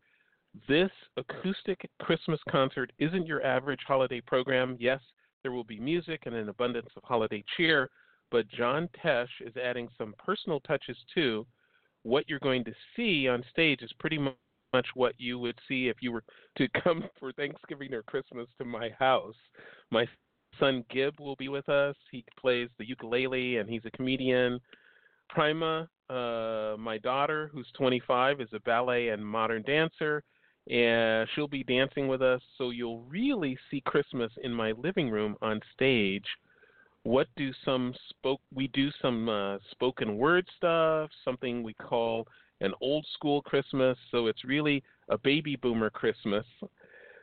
[0.69, 4.77] This acoustic Christmas concert isn't your average holiday program.
[4.79, 5.01] Yes,
[5.43, 7.91] there will be music and an abundance of holiday cheer,
[8.31, 11.47] but John Tesh is adding some personal touches too.
[12.07, 15.97] What you're going to see on stage is pretty much what you would see if
[16.01, 16.23] you were
[16.57, 19.35] to come for Thanksgiving or Christmas to my house.
[19.91, 20.07] My
[20.61, 21.97] son Gib will be with us.
[22.13, 24.61] He plays the ukulele and he's a comedian.
[25.31, 30.23] Prima, uh, my daughter, who's 25, is a ballet and modern dancer,
[30.71, 32.41] and she'll be dancing with us.
[32.57, 36.27] So you'll really see Christmas in my living room on stage.
[37.07, 38.41] What do some spoke?
[38.53, 42.27] We do some uh, spoken word stuff, something we call
[42.61, 43.97] an old school Christmas.
[44.11, 46.45] So it's really a baby boomer Christmas.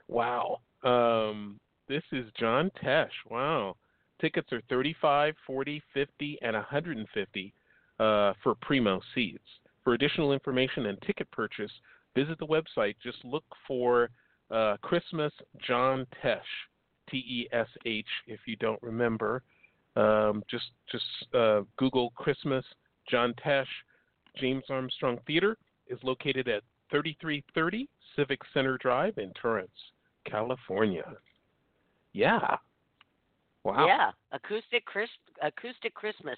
[0.08, 0.62] Wow.
[0.86, 3.10] Um, this is John Tesh.
[3.30, 3.76] Wow.
[4.22, 7.54] Tickets are 35, 40, 50, and 150
[8.00, 9.44] uh, for primo seats.
[9.84, 11.72] For additional information and ticket purchase,
[12.16, 12.96] visit the website.
[13.04, 14.12] Just look for
[14.50, 15.34] uh, Christmas
[15.68, 16.40] John Tesh,
[17.10, 19.44] T E S H, if you don't remember.
[19.96, 22.66] Um, just just uh, Google Christmas
[23.10, 23.68] John Tesh.
[24.38, 29.70] James Armstrong Theater is located at 3330 Civic Center Drive in Torrance,
[30.26, 31.06] California.
[32.14, 32.58] Yeah.
[33.64, 33.86] Wow.
[33.88, 35.10] Yeah, acoustic Chris,
[35.42, 36.38] acoustic Christmas.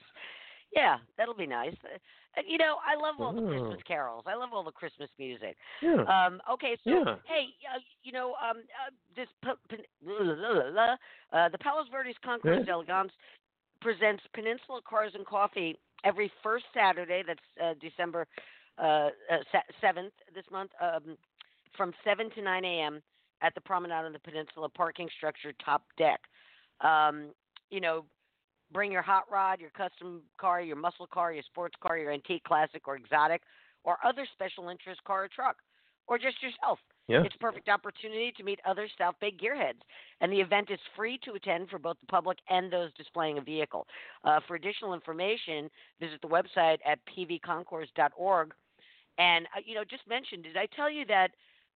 [0.75, 1.73] Yeah, that'll be nice.
[1.85, 3.47] Uh, you know, I love all the Oh.
[3.47, 4.25] Christmas carols.
[4.27, 5.55] I love all the Christmas music.
[5.81, 6.03] Yeah.
[6.03, 7.15] Um, okay, so Yeah.
[7.25, 9.85] hey, uh, you know, um, uh, this p- pen-
[11.31, 12.73] uh, the Palos Verdes Concours Yeah.
[12.73, 13.13] Elegance
[13.85, 17.21] presents Peninsula Cars and Coffee every first Saturday.
[17.25, 18.25] That's uh, December
[18.79, 19.09] uh,
[19.79, 21.15] seventh this month, um,
[21.77, 23.03] from seven to nine a.m.
[23.43, 26.19] at the Promenade on the Peninsula parking structure top deck.
[26.81, 27.27] Um,
[27.69, 28.05] you know,
[28.73, 32.43] bring your hot rod, your custom car, your muscle car, your sports car, your antique
[32.43, 33.43] classic or exotic,
[33.83, 35.57] or other special interest car or truck,
[36.07, 36.79] or just yourself.
[37.07, 37.21] Yeah.
[37.23, 39.81] It's a perfect opportunity to meet other South Bay gearheads,
[40.21, 43.41] and the event is free to attend for both the public and those displaying a
[43.41, 43.85] vehicle.
[44.23, 48.53] Uh, for additional information, visit the website at pvconcours.org.
[49.17, 51.29] And uh, you know, just mentioned, did I tell you that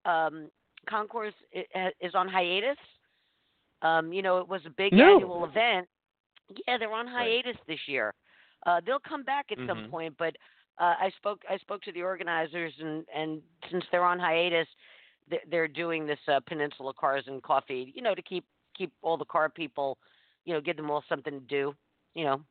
[0.06, 0.50] um,
[0.90, 2.78] Concours i- is on hiatus?
[3.82, 5.16] Um, you know, it was a big No.
[5.16, 5.88] annual event.
[6.68, 7.44] Yeah, they're on Right.
[7.44, 8.14] hiatus this year.
[8.66, 9.90] Uh, they'll come back at some Mhm.
[9.90, 10.36] point, but
[10.80, 14.68] uh, I spoke I spoke to the organizers, and and since they're on hiatus,
[15.30, 18.46] they're, they're doing this uh, Peninsula Cars and Coffee, you know, to keep
[18.78, 19.98] keep all the car people,
[20.46, 21.76] you know, give them all something to do,
[22.14, 22.42] you know,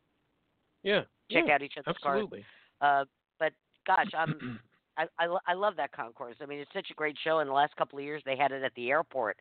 [0.83, 1.03] Yeah.
[1.31, 2.17] check yeah, out each other's cars.
[2.17, 2.45] Absolutely.
[2.81, 3.05] Uh,
[3.39, 3.53] but
[3.87, 4.61] gosh, I'm
[4.99, 6.37] I, I I love that Concours.
[6.43, 7.39] I mean, it's such a great show.
[7.39, 9.37] In the last couple of years, they had it at the airport,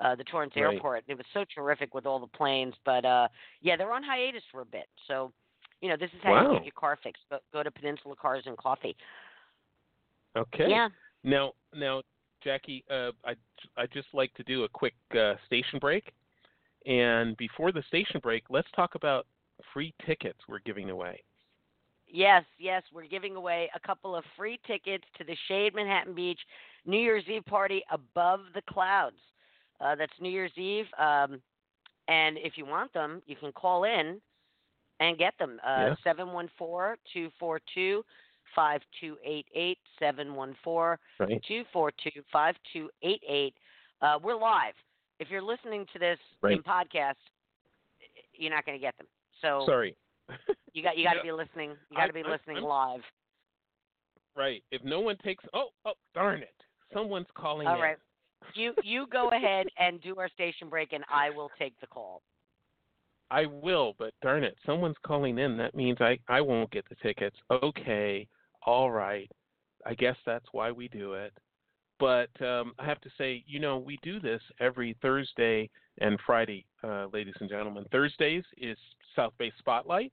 [0.00, 0.62] uh, the Torrance Right.
[0.62, 1.04] Airport.
[1.06, 2.74] It was so terrific with all the planes.
[2.84, 3.28] But uh,
[3.60, 4.86] yeah, they're on hiatus for a bit.
[5.06, 5.32] So,
[5.80, 7.22] you know, this is how you get your car fixed.
[7.30, 8.96] Go, go to Peninsula Cars and Coffee.
[10.36, 10.66] okay.
[10.68, 10.88] Yeah.
[11.24, 12.02] Now, now,
[12.42, 13.34] Jackie, uh, I
[13.76, 16.12] I just like to do a quick uh, station break,
[16.86, 19.26] and before the station break, let's talk about
[19.74, 21.22] free tickets we're giving away.
[22.08, 26.40] Yes, yes, we're giving away a couple of free tickets to the Shade Manhattan Beach
[26.86, 29.16] New Year's Eve party above the clouds.
[29.80, 31.40] Uh, that's New Year's Eve, um,
[32.08, 34.20] and if you want them, you can call in
[35.00, 35.58] and get them.
[35.66, 35.94] Uh.
[36.04, 38.04] Seven one four two four two
[38.54, 41.42] five two eight eight seven one four Right.
[41.46, 43.54] two four two five two eight eight.
[44.02, 44.74] Uh, we're live.
[45.18, 47.14] If you're listening to this in podcast,
[48.34, 49.06] you're not going to get them.
[49.42, 49.96] So Sorry.
[50.72, 51.22] you got you got to Yeah.
[51.24, 51.70] be listening.
[51.90, 53.00] You got to be I- listening I'm- live.
[54.36, 54.62] Right.
[54.70, 56.54] If no one takes, oh, oh, darn it!
[56.94, 57.80] Someone's calling All in.
[57.80, 57.96] right.
[58.54, 62.22] You you go ahead and do our station break, and I will take the call.
[63.30, 65.56] I will, but darn it, someone's calling in.
[65.56, 67.36] That means I I won't get the tickets.
[67.50, 68.26] Okay,
[68.66, 69.30] all right.
[69.86, 71.32] I guess that's why we do it.
[71.98, 76.64] But um, I have to say, you know, we do this every Thursday and Friday,
[76.82, 77.84] uh, ladies and gentlemen.
[77.92, 78.78] Thursdays is
[79.14, 80.12] South Bay Spotlight.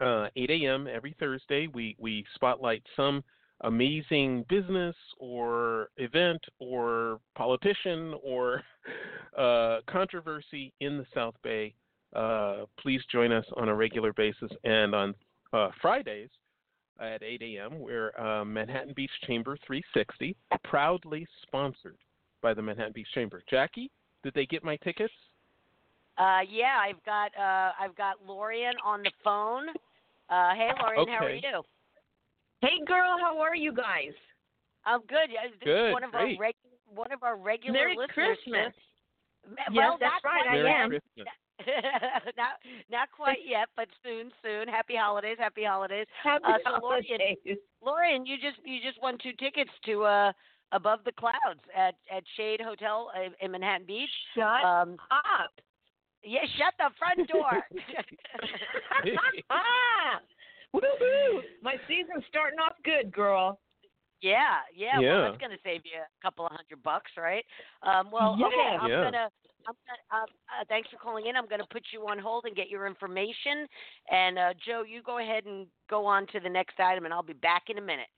[0.00, 0.88] Uh, 8 a.m.
[0.88, 3.22] every Thursday, we we spotlight some
[3.60, 8.62] amazing business or event or politician or
[9.38, 11.74] uh, controversy in the South Bay.
[12.14, 14.50] Uh, please join us on a regular basis.
[14.64, 15.14] And on
[15.52, 16.30] uh, Fridays
[17.00, 21.96] at 8 a.m., we're uh, Manhattan Beach Chamber 360, proudly sponsored
[22.42, 23.42] by the Manhattan Beach Chamber.
[23.50, 23.90] Jackie,
[24.22, 25.12] did they get my tickets?
[26.16, 29.68] Uh, yeah, I've got uh, I've got Lorian on the phone.
[30.30, 31.40] Uh, hey, Lorian, how are Okay.
[31.42, 31.62] you?
[32.60, 34.12] Hey, girl, how are you guys?
[34.86, 35.28] I'm good.
[35.28, 36.36] Yeah, this is Good, One of great.
[36.36, 36.54] our reg-
[36.94, 38.38] one of our regular Merry listeners.
[38.44, 38.72] Christmas.
[39.48, 40.90] Ma- Yes, well, that's right, quite I am.
[40.90, 41.26] Christmas.
[42.36, 42.58] not
[42.90, 44.66] not quite yet, but soon, soon.
[44.68, 46.06] Happy holidays, happy holidays.
[46.22, 47.58] Happy Uh, so Lorian- holidays.
[47.84, 50.32] Lorian, you just you just won two tickets to uh
[50.72, 54.10] above the clouds at at Shade Hotel uh, in Manhattan Beach.
[54.34, 55.50] Shut Um, up.
[56.24, 57.62] yeah, shut the front door.
[60.74, 61.40] woohoo!
[61.62, 63.60] My season's starting off good, girl.
[64.20, 65.20] yeah, yeah, Well, Yeah.
[65.28, 67.44] that's gonna save you a couple of hundred bucks, right?
[67.82, 69.04] Um, well, okay, I'm Yeah.
[69.04, 69.30] gonna.
[69.66, 71.36] I'm gonna, uh, uh, thanks for calling in.
[71.36, 73.66] I'm going to put you on hold and get your information.
[74.10, 77.22] And uh, Joe, you go ahead and go on to the next item, and I'll
[77.22, 78.08] be back in a minute.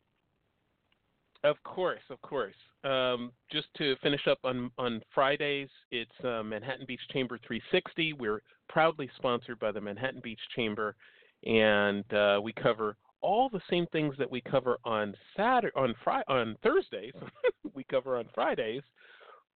[1.44, 2.54] Of course, of course.
[2.82, 8.14] Um, just to finish up on on Fridays, it's uh, Manhattan Beach Chamber 360.
[8.14, 10.96] We're proudly sponsored by the Manhattan Beach Chamber,
[11.44, 16.24] and uh, we cover all the same things that we cover on Saturday, on Fri-
[16.28, 17.14] on Thursdays.
[17.74, 18.82] we cover on Fridays,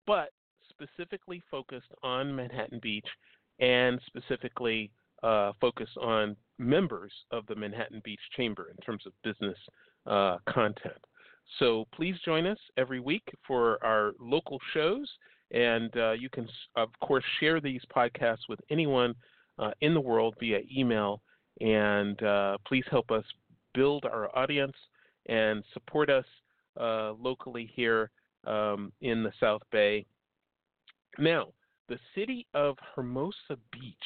[0.06, 0.30] but
[0.80, 3.06] specifically focused on Manhattan Beach,
[3.60, 4.90] and specifically
[5.22, 9.58] uh, focused on members of the Manhattan Beach Chamber in terms of business
[10.06, 11.04] uh, content.
[11.58, 15.08] So please join us every week for our local shows,
[15.50, 19.14] and uh, you can, of course, share these podcasts with anyone
[19.58, 21.20] uh, in the world via email.
[21.60, 23.24] And uh, please help us
[23.74, 24.76] build our audience
[25.26, 26.24] and support us
[26.78, 28.10] uh, locally here
[28.46, 30.06] um, in the South Bay.
[31.18, 31.48] Now,
[31.88, 33.96] the city of Hermosa Beach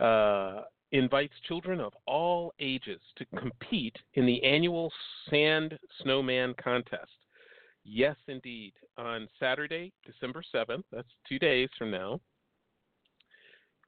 [0.00, 4.90] uh, invites children of all ages to compete in the annual
[5.28, 7.10] Sand Snowman Contest.
[7.84, 8.72] Yes, indeed.
[8.96, 12.20] On Saturday, December 7th, that's two days from now,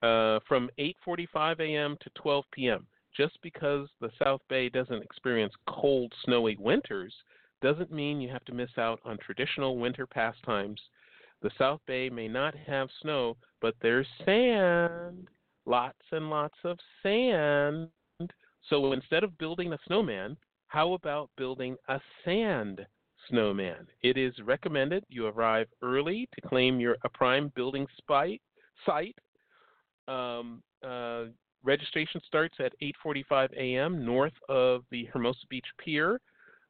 [0.02, 1.96] uh, from 8:45 a.m.
[2.00, 2.86] to 12 p.m.
[3.16, 7.14] Just because the South Bay doesn't experience cold, snowy winters
[7.60, 10.80] doesn't mean you have to miss out on traditional winter pastimes.
[11.43, 15.28] The South Bay may not have snow, but there's sand,
[15.64, 17.88] lots and lots of sand.
[18.68, 20.36] So instead of building a snowman,
[20.66, 22.86] how about building a sand
[23.28, 23.86] snowman?
[24.03, 28.43] It is recommended you arrive early to claim your a prime building spite,
[28.84, 29.16] site.
[30.09, 31.24] Um, uh,
[31.64, 34.05] registration starts at 8:45 a.m.
[34.05, 36.20] north of the Hermosa Beach Pier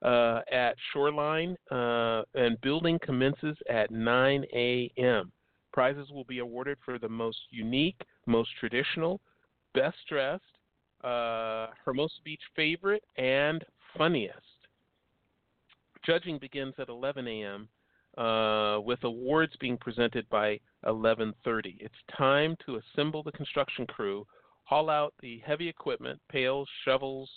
[0.02, 5.32] uh, at Shoreline, uh, and building commences at 9 a.m.
[5.72, 9.20] Prizes will be awarded for the most unique, most traditional,
[9.74, 10.42] best dressed,
[11.04, 13.64] uh, Hermosa Beach favorite, and
[13.96, 14.38] funniest.
[16.04, 17.68] Judging begins at 11 a.m.
[18.18, 21.76] Uh, with awards being presented by 11:30.
[21.78, 24.26] It's time to assemble the construction crew,
[24.64, 27.30] haul out the heavy equipment, pails, shovels,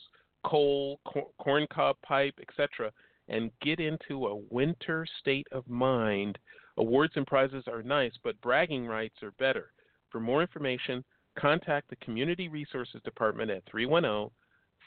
[0.44, 2.91] coal, cor- corncob pipe, etc.,
[3.30, 6.38] and get into a winter state of mind.
[6.78, 9.72] Awards and prizes are nice, but bragging rights are better.
[10.10, 11.04] For more information,
[11.39, 14.30] contact the Community Resources Department at 310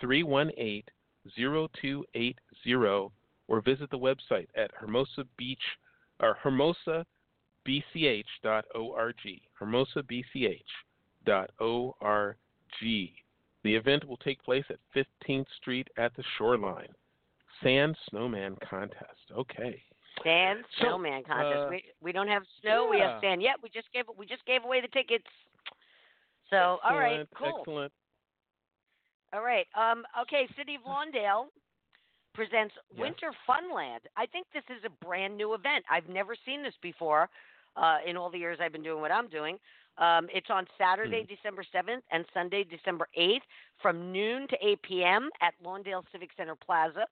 [0.01, 0.83] 318
[1.35, 3.11] 0280
[3.49, 5.59] or visit the website at Hermosa Beach
[6.21, 7.07] or Hermosa
[7.67, 9.15] hermosabch.org.
[9.61, 12.37] hermosabch.org.
[13.67, 16.95] The event will take place at 15th Street at the Shoreline.
[17.65, 19.19] Sand Snowman Contest.
[19.37, 19.83] Okay.
[20.23, 21.65] Sand So, snowman contest.
[21.65, 22.87] uh, we we don't have snow.
[22.89, 23.43] We have sand.
[23.43, 23.57] Yep.
[23.65, 25.27] We just gave we just gave away the tickets.
[26.49, 27.59] So all right, Excellent, cool.
[27.59, 27.93] Excellent.
[29.33, 29.67] All right.
[29.75, 30.05] Um.
[30.23, 30.47] Okay.
[30.57, 31.47] City of Lawndale
[32.35, 33.01] presents Yes.
[33.01, 34.07] Winter Funland.
[34.17, 35.85] I think this is a brand new event.
[35.91, 37.29] I've never seen this before.
[37.77, 39.59] Uh, in all the years I've been doing what I'm doing.
[39.99, 41.35] Um, it's on Saturday, Hmm.
[41.35, 43.43] December 7th and Sunday, December 8th
[43.81, 45.31] from noon to 8 p.m.
[45.41, 47.07] at Lawndale Civic Center Plaza.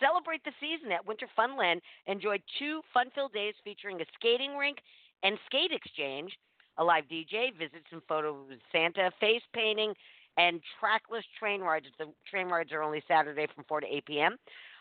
[0.00, 1.80] Celebrate the season at Winter Funland.
[2.06, 4.78] Enjoy two fun filled days featuring a skating rink
[5.22, 6.36] and skate exchange,
[6.78, 9.94] a live DJ, visits and photos with Santa, face painting,
[10.38, 11.86] and trackless train rides.
[11.98, 14.38] The train rides are only Saturday from 4 to 8 p.m.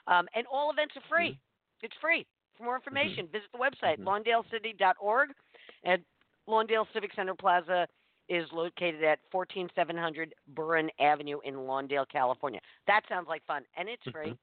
[0.08, 1.38] Um, and all events are free.
[1.84, 2.26] It's free.
[2.58, 4.06] For more information, visit the website, Mhm.
[4.06, 5.34] lawndalecity.org.
[5.84, 6.04] And
[6.48, 7.88] Lawndale Civic Center Plaza
[8.30, 12.60] is located at 14700 Burin Avenue in Lawndale, California.
[12.88, 14.30] That sounds like fun, and it's free.
[14.32, 14.38] Mhm.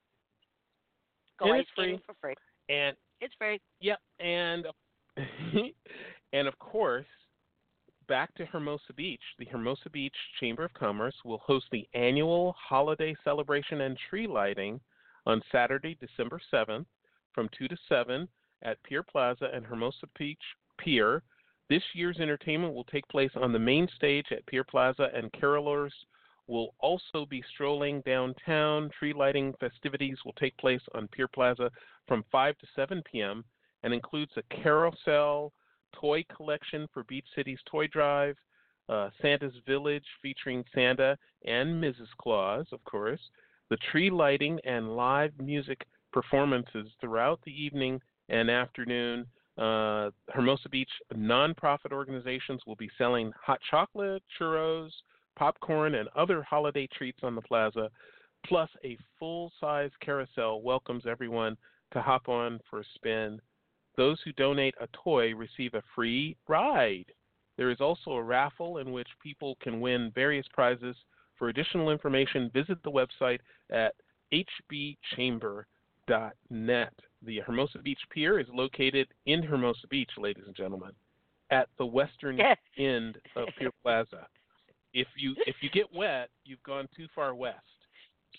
[1.37, 1.83] Go And ice it's free.
[1.85, 2.35] skating for free.
[2.69, 3.59] And It's free.
[3.81, 4.67] Yep, and
[6.33, 7.07] and of course,
[8.07, 9.21] back to Hermosa Beach.
[9.37, 14.79] The Hermosa Beach Chamber of Commerce will host the annual holiday celebration and tree lighting
[15.25, 16.85] on Saturday, December 7th
[17.33, 18.27] from 2 to 7
[18.61, 20.41] at Pier Plaza and Hermosa Beach
[20.77, 21.21] Pier.
[21.69, 25.91] This year's entertainment will take place on the main stage at Pier Plaza, and carolers
[26.47, 28.89] will also be strolling downtown.
[28.97, 31.69] Tree lighting festivities will take place on Pier Plaza
[32.07, 33.45] from 5 to 7 p.m.
[33.83, 35.53] and includes a carousel,
[35.93, 38.35] toy collection for Beach City's Toy Drive,
[38.89, 41.15] uh, Santa's Village featuring Santa
[41.45, 42.07] and Mrs.
[42.19, 43.21] Claus, of course,
[43.69, 49.27] the tree lighting and live music performances throughout the evening and afternoon.
[49.59, 54.89] Uh, Hermosa Beach nonprofit organizations will be selling hot chocolate, churros,
[55.37, 57.89] popcorn, and other holiday treats on the plaza.
[58.45, 61.57] Plus, a full size carousel welcomes everyone
[61.91, 63.41] to hop on for a spin.
[63.97, 67.11] Those who donate a toy receive a free ride.
[67.57, 70.95] There is also a raffle in which people can win various prizes.
[71.35, 73.39] For additional information, visit the website
[73.69, 73.93] at
[74.31, 76.93] hbchamber.net.
[77.25, 80.91] The Hermosa Beach Pier is located in Hermosa Beach, ladies and gentlemen,
[81.51, 82.39] at the western
[82.77, 84.25] end of Pier Plaza.
[84.93, 87.59] If you if you get wet, you've gone too far west.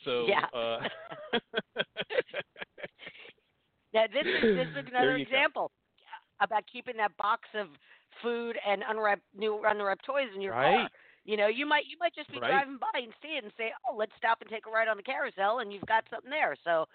[0.04, 0.46] So Yeah.
[0.54, 0.80] uh,
[3.92, 5.30] Now this is this is another you go.
[5.30, 5.72] example
[6.40, 7.68] about keeping that box of
[8.22, 10.74] food and unwrapped new unwrapped toys in your Right.
[10.76, 10.88] car.
[11.24, 12.48] You know, you might you might just be Right.
[12.50, 14.96] driving by and see it and say, "Oh, let's stop and take a ride on
[14.96, 16.56] the carousel," and you've got something there.
[16.64, 16.86] So,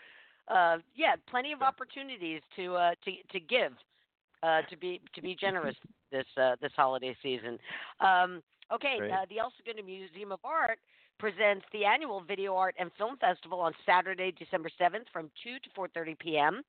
[0.47, 3.73] uh, yeah, plenty of opportunities to uh, to to give,
[4.43, 5.75] uh, to be to be generous
[6.11, 7.57] this uh, this holiday season.
[7.99, 8.41] Um,
[8.71, 10.79] okay, uh, the El Segundo Museum of Art
[11.17, 15.69] presents the annual Video Art and Film Festival on Saturday, December 7th from 2 to
[15.77, 16.61] 4:30 p.m.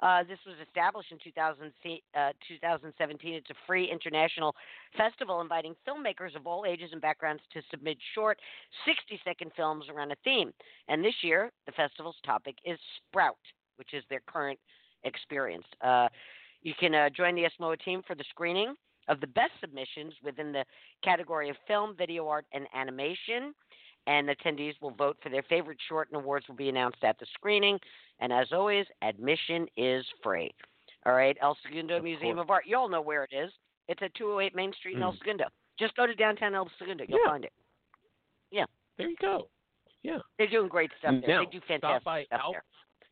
[0.00, 1.72] Uh, this was established in 2000,
[2.14, 3.34] uh, 2017.
[3.34, 4.54] It's a free international
[4.96, 8.38] festival inviting filmmakers of all ages and backgrounds to submit short
[8.88, 10.52] 60-second films around a theme.
[10.88, 13.36] And this year, the festival's topic is Sprout,
[13.76, 14.58] which is their current
[15.04, 15.66] experience.
[15.82, 16.08] Uh,
[16.62, 18.74] you can uh, join the ESMoA team for the screening
[19.08, 20.64] of the best submissions within the
[21.02, 23.52] category of film, video art, and animation.
[24.06, 27.26] And attendees will vote for their favorite short, and awards will be announced at the
[27.34, 27.78] screening.
[28.20, 30.50] And as always, admission is free.
[31.06, 32.44] All right, El Segundo Of Museum course.
[32.46, 32.66] of Art.
[32.66, 33.50] You all know where it is.
[33.88, 35.18] It's at 208 Main Street in El Mm.
[35.18, 35.44] Segundo.
[35.78, 37.04] Just go to downtown El Segundo.
[37.08, 37.26] You'll Yeah.
[37.26, 37.52] find it.
[38.50, 38.66] Yeah.
[38.96, 39.48] There you go.
[40.02, 40.18] Yeah.
[40.38, 41.28] They're doing great stuff there.
[41.28, 42.52] Now, they do fantastic stuff Alp.
[42.52, 42.64] there.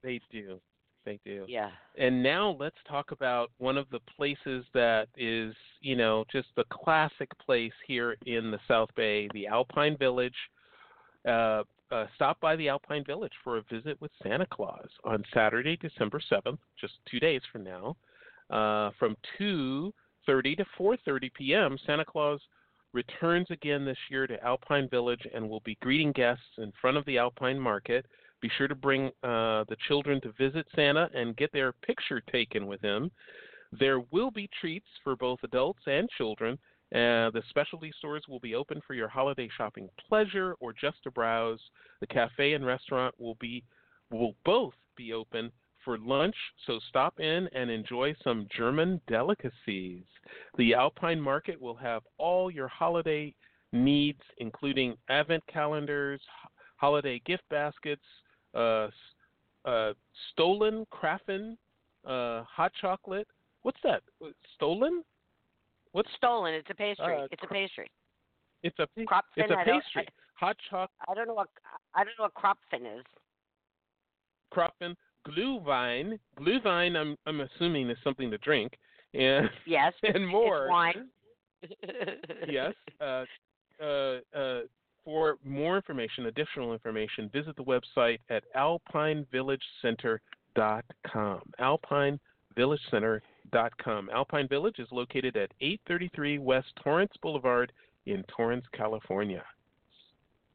[0.03, 0.61] They do.
[1.05, 1.47] They do.
[1.49, 1.71] Yeah.
[1.97, 6.65] And now let's talk about one of the places that is, you know, just the
[6.65, 10.37] classic place here in the South Bay, the Alpine Village.
[11.29, 15.77] Uh, uh, stop by the Alpine Village for a visit with Santa Claus on Saturday,
[15.77, 17.97] December 7th, just two days from now,
[18.51, 21.79] uh, from 2:30 to 4:30 p.m.
[21.87, 22.41] Santa Claus
[22.93, 27.05] returns again this year to Alpine Village and will be greeting guests in front of
[27.05, 28.07] the Alpine Market.
[28.41, 32.67] Be sure to bring uh, the children to visit Santa and get their picture taken
[32.67, 33.11] with him.
[33.73, 36.59] There will be treats for both adults and children.
[36.95, 41.11] Uh, the specialty stores will be open for your holiday shopping pleasure or just to
[41.11, 41.61] browse.
[42.01, 43.63] The cafe and restaurant will be
[44.11, 45.53] will both be open
[45.85, 46.35] for lunch,
[46.67, 50.05] so stop in and enjoy some German delicacies.
[50.57, 53.35] The Alpine Market will have all your holiday
[53.73, 56.21] needs, including advent calendars,
[56.77, 58.03] holiday gift baskets,
[58.55, 58.89] uh,
[59.65, 59.93] uh,
[60.33, 61.57] Stollen Krapfen,
[62.07, 63.29] uh, hot chocolate.
[63.63, 64.03] What's that?
[64.57, 65.03] Stollen?
[65.99, 66.55] What's Stollen.
[66.55, 67.17] It's a pastry.
[67.17, 67.91] Uh, it's a pastry.
[68.63, 70.07] it's a Crop it's fin, a I don't- pastry.
[70.35, 71.49] Hot chocolate, I don't know what
[71.97, 73.05] I don't know what crop fin is.
[74.55, 74.95] Krapfen,
[75.27, 76.21] Glühwein.
[76.39, 78.79] Glühwein, I'm I'm assuming is something to drink,
[79.13, 79.93] and Yes.
[80.05, 80.67] and more.
[80.67, 81.09] It's wine.
[82.49, 82.73] yes.
[83.01, 83.25] Uh,
[83.83, 84.61] uh, uh,
[85.05, 91.43] for more information, additional information, visit the website at alpinevillagecenter.com.
[93.53, 94.11] Alpinevillagecenter.com.
[94.11, 97.73] Alpine Village is located at 833 West Torrance Boulevard
[98.07, 99.43] in Torrance, California.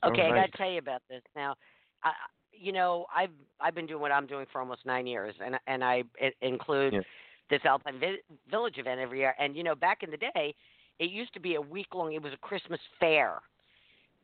[0.06, 1.56] Okay, All I got to tell you about this now.
[2.04, 2.12] I,
[2.52, 3.30] you know, I've
[3.62, 6.94] I've been doing what I'm doing for almost nine years, and and I it include
[6.94, 7.02] Yeah.
[7.50, 9.34] this Alpine Vi- Village event every year.
[9.40, 10.54] And you know, back in the day,
[11.00, 12.14] it used to be a week long.
[12.14, 13.42] It was a Christmas fair,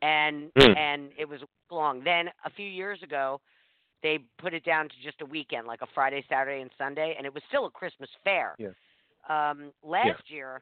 [0.01, 0.78] and Mm.
[0.78, 1.41] and it was
[1.72, 2.03] long.
[2.03, 3.39] Then a few years ago,
[4.01, 7.25] they put it down to just a weekend, like a Friday, Saturday, and Sunday, and
[7.25, 8.55] it was still a Christmas fair.
[8.57, 8.69] Yeah.
[9.27, 10.61] Um, last year,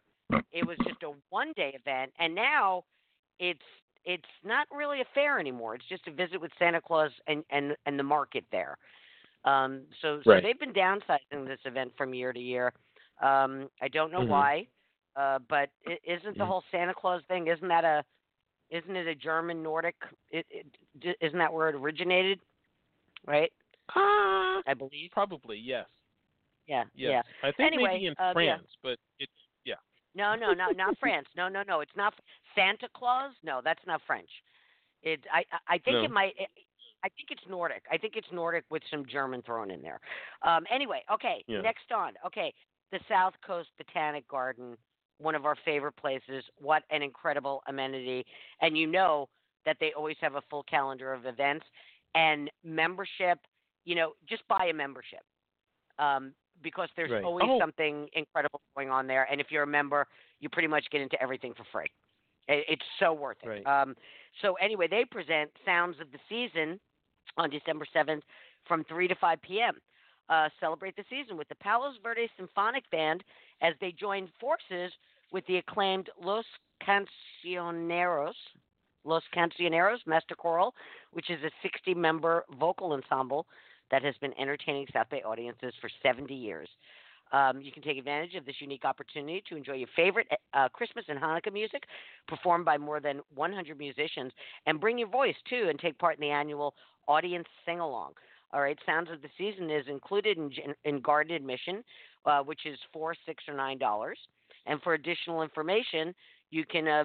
[0.52, 2.84] it was just a one day event, and now
[3.40, 3.60] it's
[4.06, 5.76] it's not really a fair anymore.
[5.76, 8.78] It's just a visit with Santa Claus and and and the market there.
[9.46, 10.44] Um, so so Right.
[10.44, 12.74] they've been downsizing this event from year to year.
[13.22, 14.28] Um, I don't know Mhm.
[14.30, 14.68] why,
[15.16, 16.48] uh, but i- isn't the Mhm.
[16.48, 17.48] whole Santa Claus thing?
[17.48, 18.04] Isn't that a
[18.70, 19.96] isn't it a German Nordic?
[20.30, 20.66] It, it,
[21.00, 22.42] d- isn't that where it originated?
[23.26, 23.52] Right,
[23.96, 25.12] Ah, I believe.
[25.12, 25.86] probably yes.
[26.68, 27.24] Yeah, Yes.
[27.44, 27.48] yeah.
[27.48, 28.34] I think Anyway, maybe in uh, yeah.
[28.58, 29.32] France, but it's
[29.64, 29.76] yeah.
[30.16, 31.28] No, no, no, not France.
[31.36, 31.80] No, no, no.
[31.80, 32.14] It's not
[32.56, 33.34] Santa Claus.
[33.44, 34.30] No, that's not French.
[35.04, 35.22] It.
[35.34, 35.40] I.
[35.52, 36.04] I- I think No.
[36.04, 36.34] it might.
[37.04, 37.84] I think it's Nordic.
[37.92, 40.00] I think it's Nordic with some German thrown in there.
[40.42, 41.44] Um, anyway, okay.
[41.48, 41.62] Yeah.
[41.62, 42.14] Next on.
[42.26, 42.54] Okay,
[42.92, 44.76] the South Coast Botanic Garden,
[45.20, 46.44] one of our favorite places.
[46.60, 48.26] What an incredible amenity!
[48.62, 49.30] And you know
[49.66, 51.66] that they always have a full calendar of events
[52.16, 53.40] and membership.
[53.86, 55.22] You know, just buy a membership.
[56.00, 57.24] Um, because there's Right.
[57.24, 57.60] always Oh.
[57.60, 60.08] something incredible going on there, and if you're a member,
[60.40, 61.86] you pretty much get into everything for free.
[62.48, 63.48] It, it's so worth it.
[63.48, 63.68] Right.
[63.68, 63.96] Um,
[64.42, 66.80] so anyway, they present Sounds of the Season
[67.38, 68.24] on December 7th
[68.66, 69.80] from 3 to 5 p.m.
[70.30, 73.24] Uh, celebrate the season with the Palos Verdes Symphonic Band
[73.62, 74.92] as they join forces
[75.32, 76.46] with the acclaimed Los
[76.82, 78.34] Cancioneros,
[79.04, 80.74] Los Cancioneros Master Chorale,
[81.12, 83.46] which is a 60 member vocal ensemble
[83.92, 86.68] that has been entertaining South Bay audiences for 70 years.
[87.32, 91.06] Um, you can take advantage of this unique opportunity to enjoy your favorite uh, Christmas
[91.10, 91.84] and Hanukkah music
[92.28, 94.32] performed by more than 100 musicians
[94.66, 96.74] and bring your voice too and take part in the annual
[97.08, 98.14] audience sing along.
[98.54, 100.52] All right, Sounds of the Season is included in,
[100.86, 101.84] in garden admission,
[102.26, 104.18] uh, which is four, six, or nine dollars.
[104.66, 106.16] And for additional information,
[106.50, 107.04] you can uh,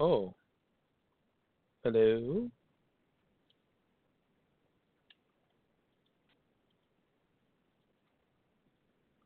[0.00, 0.34] Oh.
[1.84, 2.50] Hello.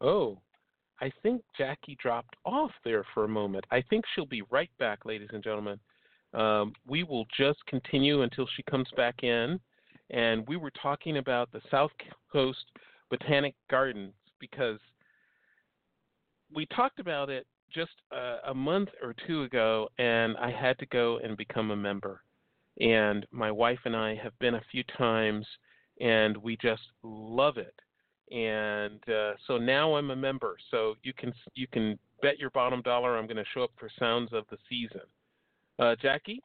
[0.00, 0.38] Oh,
[1.00, 3.64] I think Jackie dropped off there for a moment.
[3.70, 5.78] I think she'll be right back, ladies and gentlemen.
[6.34, 9.58] Um, we will just continue until she comes back in.
[10.10, 11.92] And we were talking about the South
[12.30, 12.64] Coast
[13.10, 14.78] Botanic Gardens because
[16.54, 20.86] we talked about it just a, a month or two ago, and I had to
[20.86, 22.22] go and become a member.
[22.80, 25.46] And my wife and I have been a few times,
[26.00, 27.74] and we just love it.
[28.32, 30.56] And uh, so now I'm a member.
[30.70, 33.88] So you can you can bet your bottom dollar I'm going to show up for
[33.98, 35.02] Sounds of the Season.
[35.78, 36.42] Uh, Jackie,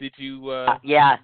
[0.00, 0.48] did you?
[0.50, 1.16] Uh, Uh, yeah,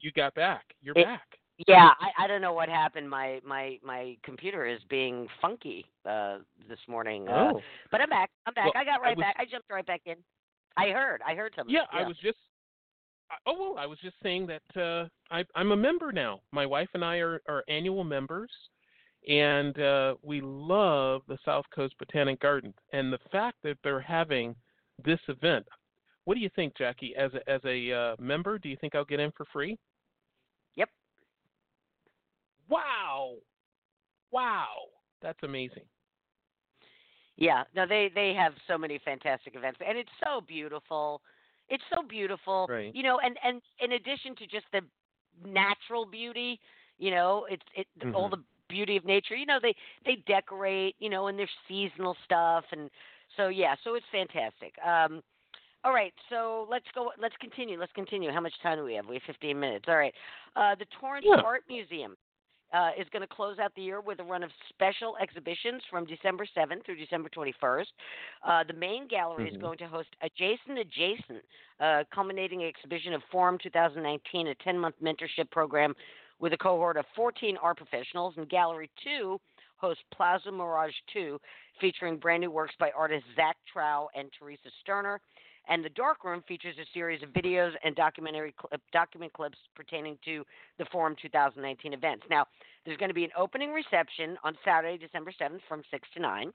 [0.00, 0.74] you got back.
[0.82, 1.38] You're It- back.
[1.66, 1.90] Yeah.
[2.00, 3.08] I, I don't know what happened.
[3.08, 6.38] My my my computer is being funky uh,
[6.68, 7.28] this morning.
[7.28, 7.60] Uh, oh.
[7.90, 8.30] But I'm back.
[8.46, 8.66] I'm back.
[8.74, 9.36] Well, I got I right was- back.
[9.38, 10.16] I jumped right back in.
[10.76, 11.20] I heard.
[11.26, 11.74] I heard something.
[11.74, 12.36] Yeah, I was just.
[13.30, 16.40] I- Oh well, I was just saying that uh, I, I'm a member now.
[16.50, 18.50] My wife and I are, are annual members,
[19.26, 22.74] and uh, we love the South Coast Botanic Garden.
[22.92, 24.54] And the fact that they're having
[25.02, 25.64] this event,
[26.26, 27.14] what do you think, Jackie?
[27.16, 29.78] As a as a uh, member, do you think I'll get in for free?
[32.68, 33.34] Wow,
[34.30, 34.66] wow,
[35.20, 35.84] that's amazing.
[37.36, 41.22] Yeah, no, they they have so many fantastic events, and it's so beautiful.
[41.68, 42.94] It's so beautiful, Right.
[42.94, 43.18] you know.
[43.20, 44.82] And and in addition to just the
[45.44, 46.60] natural beauty,
[46.98, 48.32] you know, it's it all Mhm.
[48.32, 49.34] the beauty of nature.
[49.34, 52.90] You know, they they decorate, you know, and there's seasonal stuff, and
[53.36, 54.74] so yeah, so it's fantastic.
[54.84, 55.22] Um,
[55.84, 57.12] all right, so let's go.
[57.18, 57.78] Let's continue.
[57.78, 58.30] Let's continue.
[58.30, 59.06] How much time do we have?
[59.06, 59.86] We have 15 minutes.
[59.88, 60.14] All right.
[60.54, 61.40] Uh, the Torrance Yeah.
[61.42, 62.16] Art Museum
[62.72, 66.04] uh, is going to close out the year with a run of special exhibitions from
[66.06, 67.86] December 7th through December 21st.
[68.42, 69.60] Uh, the main gallery is Mhm.
[69.60, 71.44] going to host Adjacent Adjacent,
[71.80, 75.94] uh, culminating exhibition of Forum 2019, a 10 month mentorship program
[76.38, 78.36] with a cohort of 14 art professionals.
[78.36, 79.40] And Gallery 2
[79.76, 81.40] hosts Plaza Mirage 2,
[81.80, 85.20] featuring brand new works by artists Zach Trow and Teresa Sterner.
[85.68, 89.58] And the Dark Room features a series of videos and documentary clip, uh, document clips
[89.74, 90.44] pertaining to
[90.78, 92.24] the Forum 2019 events.
[92.28, 92.46] Now,
[92.84, 96.52] there's going to be an opening reception on Saturday, December 7th from 6 to 9.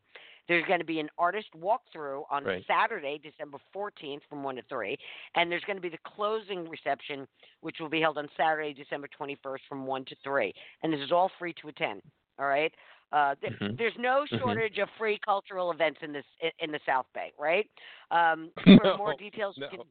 [0.47, 2.63] There's going to be an artist walkthrough on Right.
[2.67, 4.97] Saturday, December 14th from 1 to 3.
[5.35, 7.27] And there's going to be the closing reception,
[7.61, 10.53] which will be held on Saturday, December 21st from 1 to 3.
[10.83, 12.01] And this is all free to attend.
[12.39, 12.73] All right?
[13.11, 13.77] Uh, th- Mhm.
[13.77, 14.39] There's no Mhm.
[14.39, 16.25] shortage of free cultural events in this
[16.59, 17.69] in- the South Bay, right?
[18.11, 18.51] Um,
[18.83, 19.83] for more No, details, you can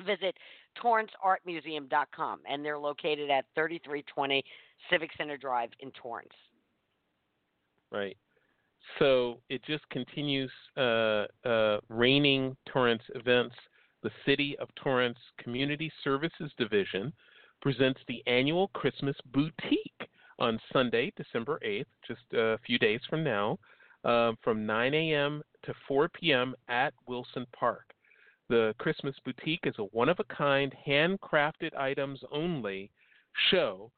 [0.00, 0.36] visit
[0.76, 4.44] torranceartmuseum.com, and they're located at 3320
[4.90, 6.34] Civic Center Drive in Torrance.
[7.90, 8.16] Right.
[8.98, 13.54] So it just continues uh, uh, raining Torrance events.
[14.02, 17.12] The City of Torrance Community Services Division
[17.60, 20.08] presents the annual Christmas Boutique
[20.38, 23.58] on Sunday, December 8th, just a few days from now,
[24.04, 25.42] um, from 9 a.m.
[25.64, 26.54] to 4 p.m.
[26.68, 27.92] at Wilson Park.
[28.48, 32.90] The Christmas Boutique is a one of a kind, handcrafted items only
[33.50, 33.90] show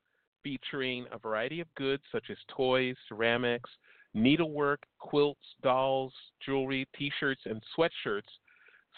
[0.43, 3.69] featuring a variety of goods such as toys, ceramics,
[4.15, 6.13] needlework, quilts, dolls,
[6.45, 8.23] jewelry, t shirts, and sweatshirts,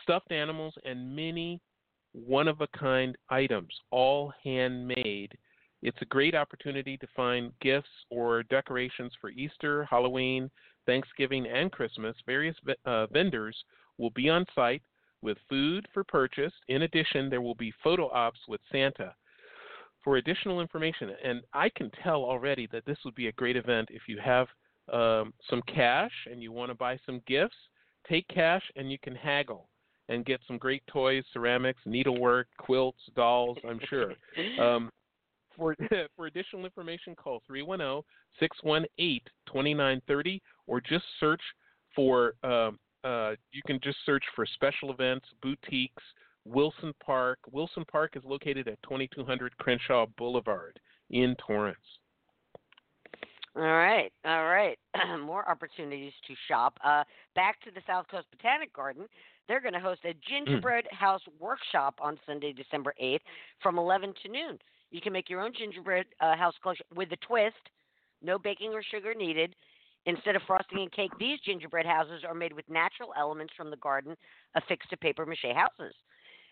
[0.03, 1.61] stuffed animals, and many
[2.13, 5.37] one of a kind items, all handmade.
[5.83, 10.51] It's a great opportunity to find gifts or decorations for Easter, Halloween,
[10.87, 12.15] Thanksgiving, and Christmas.
[12.27, 13.57] Various uh, vendors
[13.99, 14.83] will be on site
[15.23, 16.53] with food for purchase.
[16.69, 19.15] In addition, there will be photo ops with Santa.
[20.03, 23.89] For additional information, and I can tell already that this would be a great event
[23.91, 24.47] if you have
[24.91, 27.57] um, some cash and you want to buy some gifts,
[28.09, 29.69] take cash and you can haggle
[30.09, 34.15] and get some great toys, ceramics, needlework, quilts, dolls, I'm sure.
[34.59, 34.91] Um,
[35.61, 35.77] for,
[36.17, 38.03] for additional information, call 310
[38.41, 41.43] 618 2930 or just search
[41.95, 46.03] for, um, uh, you can just search for special events, boutiques,
[46.47, 47.39] Wilson Park.
[47.53, 50.81] Wilson Park is located at 2200 Crenshaw Boulevard
[51.11, 51.77] in Torrance.
[53.57, 54.79] All right, all right.
[55.21, 56.79] More opportunities to shop.
[56.85, 57.03] Uh,
[57.35, 59.07] back to the South Coast Botanic Garden.
[59.49, 63.19] They're going to host a gingerbread house workshop on Sunday, December 8th
[63.61, 64.59] from 11 to noon.
[64.91, 66.55] You can make your own gingerbread uh, house
[66.95, 67.57] with a twist.
[68.23, 69.55] No baking or sugar needed.
[70.07, 73.77] Instead of frosting and cake, these gingerbread houses are made with natural elements from the
[73.77, 74.17] garden
[74.55, 75.95] affixed to paper mache houses.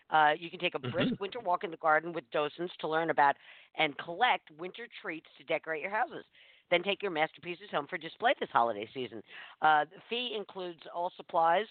[0.09, 1.19] Uh, you can take a brisk Mhm.
[1.19, 3.35] winter walk in the garden with docents to learn about
[3.77, 6.25] and collect winter treats to decorate your houses.
[6.71, 9.21] Then take your masterpieces home for display this holiday season.
[9.61, 11.65] Uh, the fee includes all supplies,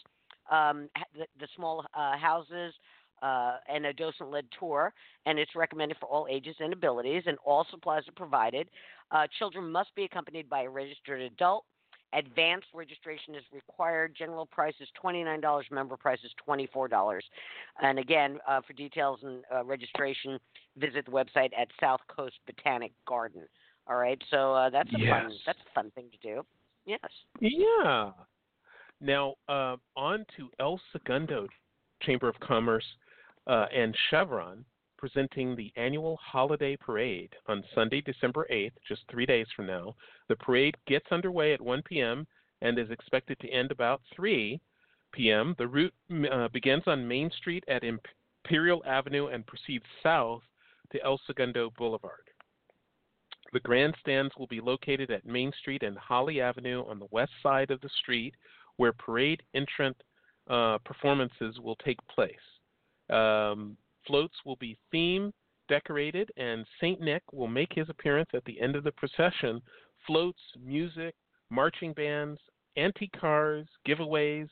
[0.50, 2.74] um, the, the small uh, houses
[3.22, 4.92] uh, and a docent led tour,
[5.26, 8.68] and it's recommended for all ages and abilities, and all supplies are provided.
[9.10, 11.64] Uh, children must be accompanied by a registered adult.
[12.14, 14.14] Advanced registration is required.
[14.16, 15.70] General price is $29.
[15.70, 17.20] Member price is $24.
[17.82, 20.38] And again, uh, for details and uh, registration,
[20.78, 23.42] visit the website at South Coast Botanic Garden.
[23.86, 25.10] All right, so uh, that's a Yes.
[25.10, 26.46] fun that's a fun thing to do.
[26.84, 27.00] Yes.
[27.40, 28.12] Yeah.
[29.00, 31.46] Now, uh, on to El Segundo
[32.02, 32.84] Chamber of Commerce
[33.48, 34.64] uh, and Chevron
[34.98, 39.94] presenting the annual holiday parade on Sunday, December 8th, just three days from now.
[40.28, 42.26] The parade gets underway at 1 p.m.
[42.62, 44.60] and is expected to end about 3
[45.12, 45.54] p.m.
[45.56, 45.94] The route
[46.30, 50.42] uh, begins on Main Street at Imperial Avenue and proceeds south
[50.92, 52.24] to El Segundo Boulevard.
[53.52, 57.70] The grandstands will be located at Main Street and Holly Avenue on the west side
[57.70, 58.34] of the street,
[58.76, 59.96] where parade entrant
[60.50, 62.34] uh, performances will take place.
[63.10, 65.32] Um, floats will be theme
[65.68, 69.60] decorated, and Saint Nick will make his appearance at the end of the procession.
[70.06, 71.14] Floats, music,
[71.50, 72.40] marching bands,
[72.76, 74.48] antique cars, giveaways,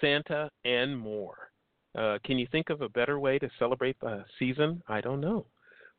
[0.00, 1.50] Santa, and more.
[1.96, 4.82] Uh, can you think of a better way to celebrate the season?
[4.88, 5.46] I don't know.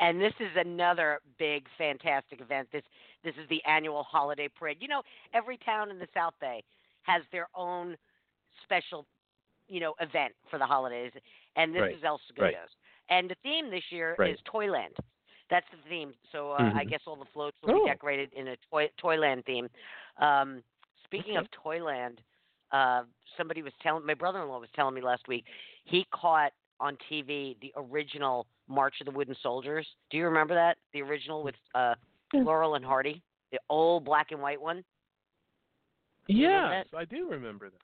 [0.00, 2.68] And this is another big, fantastic event.
[2.72, 2.82] This
[3.24, 4.78] this is the annual holiday parade.
[4.80, 5.02] You know,
[5.34, 6.62] every town in the South Bay
[7.02, 7.96] has their own
[8.64, 9.06] special,
[9.68, 11.12] you know, event for the holidays,
[11.56, 12.70] and this Right, is El Segundo's.
[13.10, 14.32] And the theme this year Right.
[14.32, 14.94] is Toyland.
[15.50, 16.12] That's the theme.
[16.30, 16.90] So uh, I Mhm.
[16.90, 17.84] guess all the floats will Oh.
[17.84, 19.68] be decorated in a toy Toyland theme.
[20.18, 20.62] Um,
[21.04, 21.40] speaking Okay.
[21.40, 22.20] of Toyland,
[22.70, 23.04] uh,
[23.36, 25.44] somebody was telling my brother-in-law was telling me last week
[25.84, 29.86] he caught on TV the original March of the Wooden Soldiers.
[30.10, 30.76] Do you remember that?
[30.92, 31.94] The original with uh,
[32.32, 33.22] Laurel and Hardy,
[33.52, 34.84] the old black and white one.
[36.28, 37.78] Yes, I do remember that.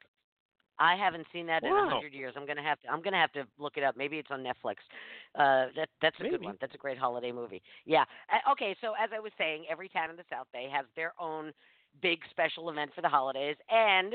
[0.78, 2.34] I haven't seen that in a hundred years.
[2.36, 2.88] I'm gonna have to.
[2.88, 3.96] I'm gonna have to look it up.
[3.96, 4.76] Maybe it's on Netflix.
[5.34, 6.56] Uh, that that's a good one.
[6.60, 7.62] That's a great holiday movie.
[7.86, 8.04] Yeah.
[8.32, 8.76] Uh, okay.
[8.80, 11.52] So as I was saying, every town in the South Bay has their own
[12.02, 14.14] big special event for the holidays, and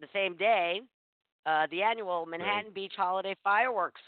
[0.00, 0.80] the same day,
[1.46, 4.00] uh, the annual Manhattan Beach Holiday Fireworks,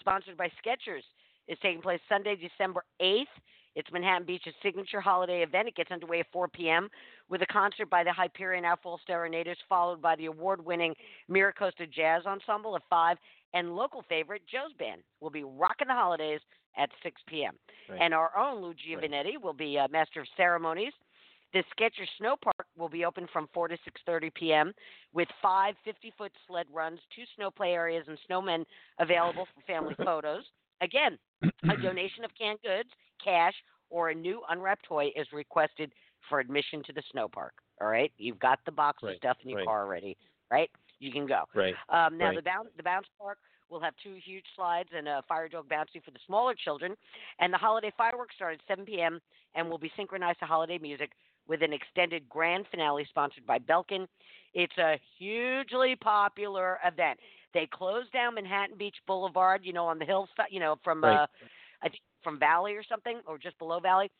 [0.00, 1.02] sponsored by Skechers,
[1.48, 3.24] is taking place Sunday, December 8th.
[3.74, 5.68] It's Manhattan Beach's signature holiday event.
[5.68, 6.88] It gets underway at 4 p.m.
[7.30, 10.94] with a concert by the Hyperion Outfall Serenaders, followed by the award-winning
[11.30, 13.16] Miracosta Jazz Ensemble at 5,
[13.54, 16.40] and local favorite Joe's Band will be rocking the holidays
[16.76, 17.54] at 6 p.m.
[17.88, 18.00] Right.
[18.00, 20.92] And our own Lou Giovanetti will be uh, master of ceremonies.
[21.52, 23.76] The Skechers Snow Park will be open from 4 to
[24.08, 24.72] 6:30 p.m.
[25.12, 28.64] with five 50-foot sled runs, two snow play areas, and snowmen
[28.98, 30.44] available for family photos.
[30.80, 32.88] Again, a donation of canned goods,
[33.22, 33.54] cash,
[33.90, 35.92] or a new unwrapped toy is requested
[36.28, 37.52] for admission to the snow park.
[37.80, 39.66] All right, you've got the box of stuff in your right.
[39.66, 40.16] car already,
[40.50, 40.70] right?
[41.00, 41.44] You can go.
[41.54, 41.74] Right.
[41.88, 42.36] Um, now Right.
[42.36, 43.38] the bounce the bounce park
[43.68, 46.96] will have two huge slides and a fire dog bouncy for the smaller children,
[47.40, 49.20] and the holiday fireworks start at 7 p.m.
[49.54, 51.10] and will be synchronized to holiday music
[51.52, 54.06] with an extended grand finale sponsored by Belkin.
[54.54, 57.20] It's a hugely popular event.
[57.52, 61.18] They close down Manhattan Beach Boulevard, you know, on the hillside, you know, from Right.
[61.18, 61.26] uh,
[61.82, 64.10] I think from Valley or something, or just below Valley,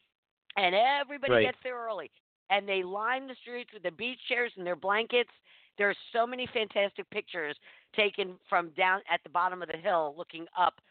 [0.59, 1.47] and everybody Right.
[1.47, 2.11] gets there early,
[2.51, 5.31] and they line the streets with their beach chairs and their blankets.
[5.79, 7.57] There are so many fantastic pictures
[7.95, 10.83] taken from down at the bottom of the hill, looking up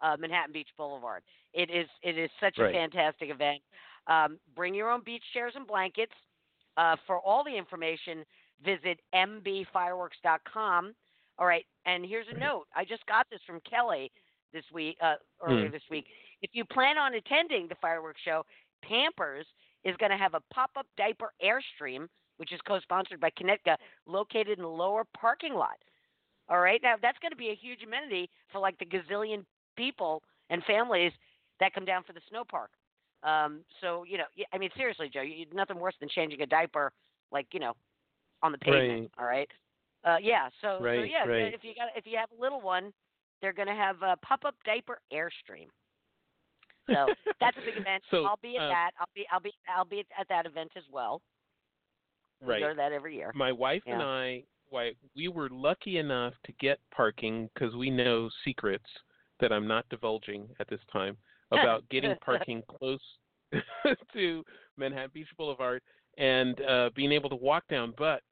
[0.00, 1.24] uh, Manhattan Beach Boulevard.
[1.54, 3.60] It is it is such a fantastic event.
[4.08, 6.12] Um, bring your own beach chairs and blankets.
[6.76, 8.24] Uh, for all the information,
[8.64, 10.94] visit mbfireworks.com.
[11.38, 12.66] All right, and here's a note.
[12.74, 14.10] I just got this from Kelly
[14.52, 15.72] this week, uh, earlier Mm.
[15.72, 16.06] this week.
[16.42, 18.44] If you plan on attending the fireworks show,
[18.82, 19.46] Pampers
[19.84, 24.62] is going to have a pop-up diaper airstream, which is co-sponsored by Kinecta, located in
[24.62, 25.78] the lower parking lot.
[26.48, 29.44] All right, now that's going to be a huge amenity for like the gazillion
[29.76, 31.12] people and families
[31.60, 32.70] that come down for the snow park.
[33.22, 36.92] Um, so you know, I mean, seriously, Joe, you, nothing worse than changing a diaper,
[37.32, 37.74] like you know,
[38.42, 39.10] on the pavement.
[39.18, 39.48] All right.
[40.04, 40.48] Uh, yeah.
[40.62, 41.52] So, so yeah, right.
[41.52, 42.92] if you got if you have a little one,
[43.40, 45.66] they're going to have a pop-up diaper airstream.
[46.88, 48.02] So that's a big event.
[48.10, 48.90] So, I'll be at uh, that.
[49.00, 51.20] I'll be I'll be I'll be at that event as well.
[52.40, 52.60] We Right.
[52.60, 53.32] go to that every year.
[53.34, 58.30] My wife and I, why we were lucky enough to get parking because we know
[58.44, 58.86] secrets
[59.40, 61.16] that I'm not divulging at this time
[61.50, 63.00] about getting parking close
[64.12, 64.44] to
[64.76, 65.82] Manhattan Beach Boulevard
[66.18, 67.94] and uh, being able to walk down.
[67.96, 68.22] But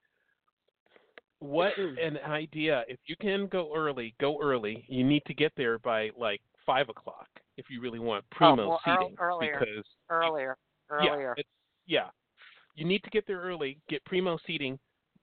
[1.39, 2.85] what an idea!
[2.89, 4.85] If you can go early, go early.
[4.89, 8.69] You need to get there by like five o'clock if you really want primo oh,
[8.69, 9.17] well, seating.
[9.19, 10.57] earlier, because earlier,
[10.91, 11.35] earlier.
[11.37, 11.43] Yeah,
[11.87, 12.09] yeah,
[12.75, 14.79] you need to get there early, get primo seating,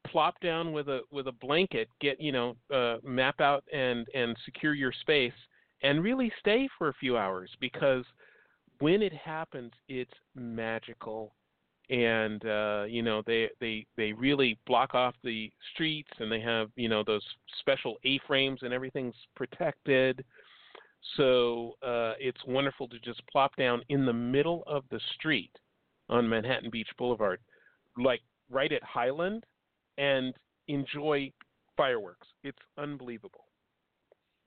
[0.07, 4.35] plop down with a with a blanket, get you know uh, map out and and
[4.45, 5.33] secure your space,
[5.83, 8.05] and really stay for a few hours because
[8.79, 11.33] when it happens, it's magical.
[11.89, 16.69] And uh, you know they they they really block off the streets, and they have
[16.77, 17.23] you know those
[17.59, 20.23] special A-frames, and everything's protected.
[21.17, 25.51] So uh, it's wonderful to just plop down in the middle of the street
[26.09, 27.41] on Manhattan Beach Boulevard,
[27.97, 29.43] like right at Highland,
[29.97, 30.33] and
[30.69, 31.31] enjoy
[31.75, 32.27] fireworks.
[32.43, 33.42] It's unbelievable.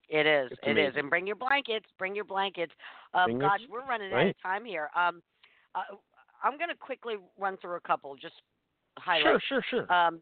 [0.08, 0.50] It is.
[0.52, 0.90] It's it amazing.
[0.90, 0.96] is.
[0.98, 1.86] And bring your blankets.
[1.98, 2.72] Bring your blankets.
[3.14, 4.90] Um, Bring gosh, it- we're running out of time here.
[4.94, 5.22] Um,
[5.74, 5.82] uh,
[6.42, 8.34] I'm going to quickly run through a couple, just
[9.04, 9.44] Sure, highlights.
[9.48, 9.92] sure, sure.
[9.92, 10.20] Um,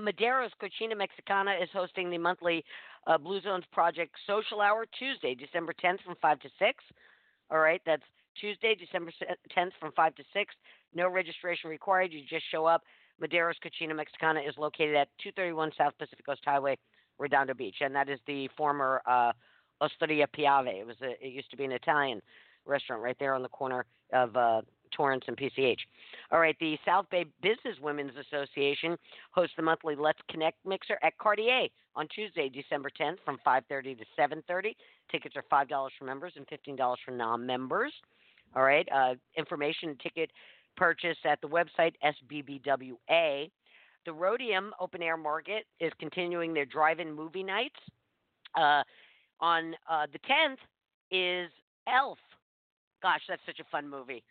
[0.00, 2.64] Madero's Cocina Mexicana is hosting the monthly
[3.06, 6.84] uh, Blue Zones Project Social Hour Tuesday, December 10th from 5 to 6.
[7.50, 8.02] All right, that's
[8.40, 9.10] Tuesday, December
[9.56, 10.54] 10th from 5 to 6.
[10.94, 12.12] No registration required.
[12.12, 12.82] You just show up.
[13.20, 16.78] Madero's Cocina Mexicana is located at 231 South Pacific Coast Highway,
[17.18, 19.32] Redondo Beach, and that is the former uh,
[19.80, 20.80] Osteria Piave.
[20.80, 22.20] It was a, it used to be an Italian
[22.66, 24.62] restaurant right there on the corner of uh,
[24.92, 25.78] Torrance and PCH.
[26.32, 28.96] All right, the South Bay Business Women's Association
[29.32, 34.04] hosts the monthly Let's Connect mixer at Cartier on Tuesday, December 10th from 5:30 to
[34.16, 34.74] 7:30.
[35.10, 37.92] Tickets are five dollars for members and fifteen dollars for non-members.
[38.54, 40.30] All right, uh, information ticket
[40.76, 43.50] purchase at the website SBBWA.
[44.06, 47.76] The Roadium Open Air Market is continuing their drive-in movie nights.
[48.56, 48.82] Uh,
[49.40, 50.56] on uh, the 10th
[51.10, 51.50] is
[51.86, 52.18] Elf.
[53.02, 54.24] Gosh, that's such a fun movie.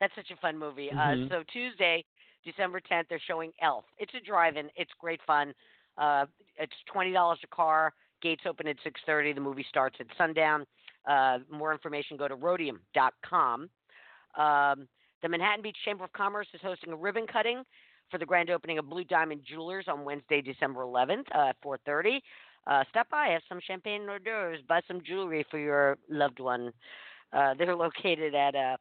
[0.00, 0.90] That's such a fun movie.
[0.92, 1.26] Mhm.
[1.26, 2.04] Uh, so Tuesday,
[2.44, 3.84] December 10th, they're showing Elf.
[3.98, 4.70] It's a drive-in.
[4.76, 5.54] It's great fun.
[5.96, 6.26] Uh,
[6.58, 7.92] it's twenty dollars a car.
[8.22, 9.32] Gates open at 6:30.
[9.34, 10.66] The movie starts at sundown.
[11.06, 13.70] Uh, more information, go to roadium.com.
[14.36, 14.88] Um,
[15.22, 17.64] the Manhattan Beach Chamber of Commerce is hosting a ribbon cutting
[18.10, 22.20] for the grand opening of Blue Diamond Jewelers on Wednesday, December 11th uh, at 4:30.
[22.66, 26.40] Uh, stop by, have some champagne and hors d'oeuvres, buy some jewelry for your loved
[26.40, 26.72] one.
[27.32, 28.76] Uh, they're located at uh,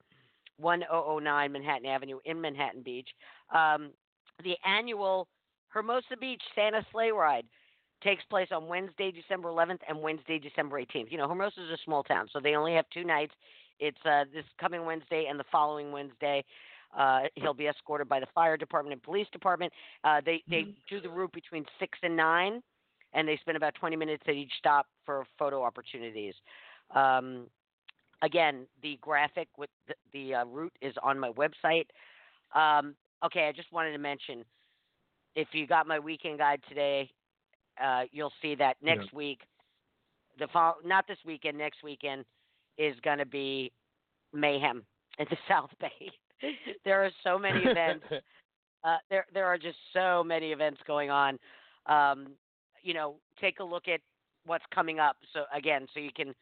[0.58, 3.10] 1009 Manhattan Avenue in Manhattan Beach.
[3.54, 3.92] Um,
[4.44, 5.28] the annual
[5.70, 7.46] Hermosa Beach Santa Sleigh Ride
[8.04, 11.12] takes place on Wednesday, December 11th and Wednesday, December 18th.
[11.12, 13.34] You know, Hermosa is a small town, so they only have two nights.
[13.80, 16.44] It's uh, this coming Wednesday and the following Wednesday.
[16.98, 19.72] Uh, he'll be escorted by the fire department and police department.
[20.04, 22.62] Uh, they they do the route between six and nine,
[23.14, 26.34] and they spend about 20 minutes at each stop for photo opportunities.
[26.96, 27.48] Um,
[28.22, 31.86] again, the graphic with the, the uh, route is on my website.
[32.56, 34.44] Um, okay, I just wanted to mention
[35.36, 37.10] if you got my weekend guide today,
[37.84, 39.42] uh, you'll see that next week,
[40.38, 42.26] the fall, not this weekend, next weekend
[42.78, 43.72] is going to be
[44.34, 44.84] mayhem
[45.18, 46.12] in the South Bay.
[46.86, 48.06] there are so many events.
[48.82, 51.38] Uh, there there are just so many events going on.
[51.88, 52.28] Um,
[52.82, 54.00] you know, take a look at
[54.46, 55.18] what's coming up.
[55.34, 56.34] So again, so you can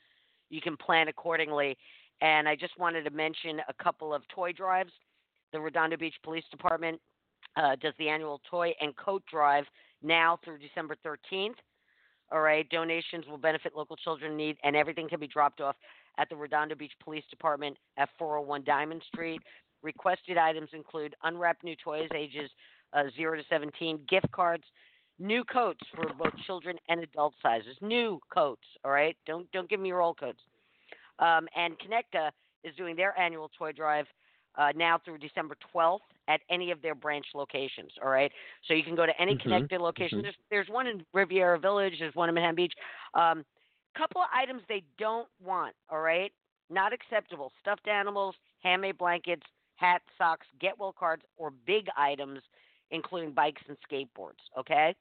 [0.51, 1.75] you can plan accordingly.
[2.21, 4.91] And I just wanted to mention a couple of toy drives.
[5.51, 6.99] The Redondo Beach Police Department
[7.55, 9.65] uh, does the annual toy and coat drive
[10.03, 11.55] now through December 13th.
[12.31, 15.75] All right, donations will benefit local children in need, and everything can be dropped off
[16.17, 19.41] at the Redondo Beach Police Department at 401 Diamond Street.
[19.83, 22.49] Requested items include unwrapped new toys ages
[22.93, 24.63] uh, 0 to 17, gift cards,
[25.19, 27.75] new coats for both children and adult sizes.
[27.81, 29.15] New coats, all right?
[29.25, 30.39] Don't don't give me your old coats.
[31.19, 32.31] Um, and Kinecta
[32.63, 34.05] is doing their annual toy drive
[34.57, 37.91] uh, now through December 12th at any of their branch locations.
[38.03, 38.31] All right,
[38.67, 40.19] so you can go to any Mhm, Kinecta location.
[40.19, 40.23] mhm.
[40.23, 41.99] There's there's one in Riviera Village.
[41.99, 42.73] There's one in Manhattan Beach.
[43.13, 43.45] Um,
[43.95, 45.75] couple of items they don't want.
[45.89, 46.31] All right,
[46.69, 47.51] not acceptable.
[47.59, 49.43] Stuffed animals, handmade blankets,
[49.77, 52.41] hats, socks, get well cards, or big items,
[52.91, 54.41] including bikes and skateboards.
[54.57, 54.93] Okay,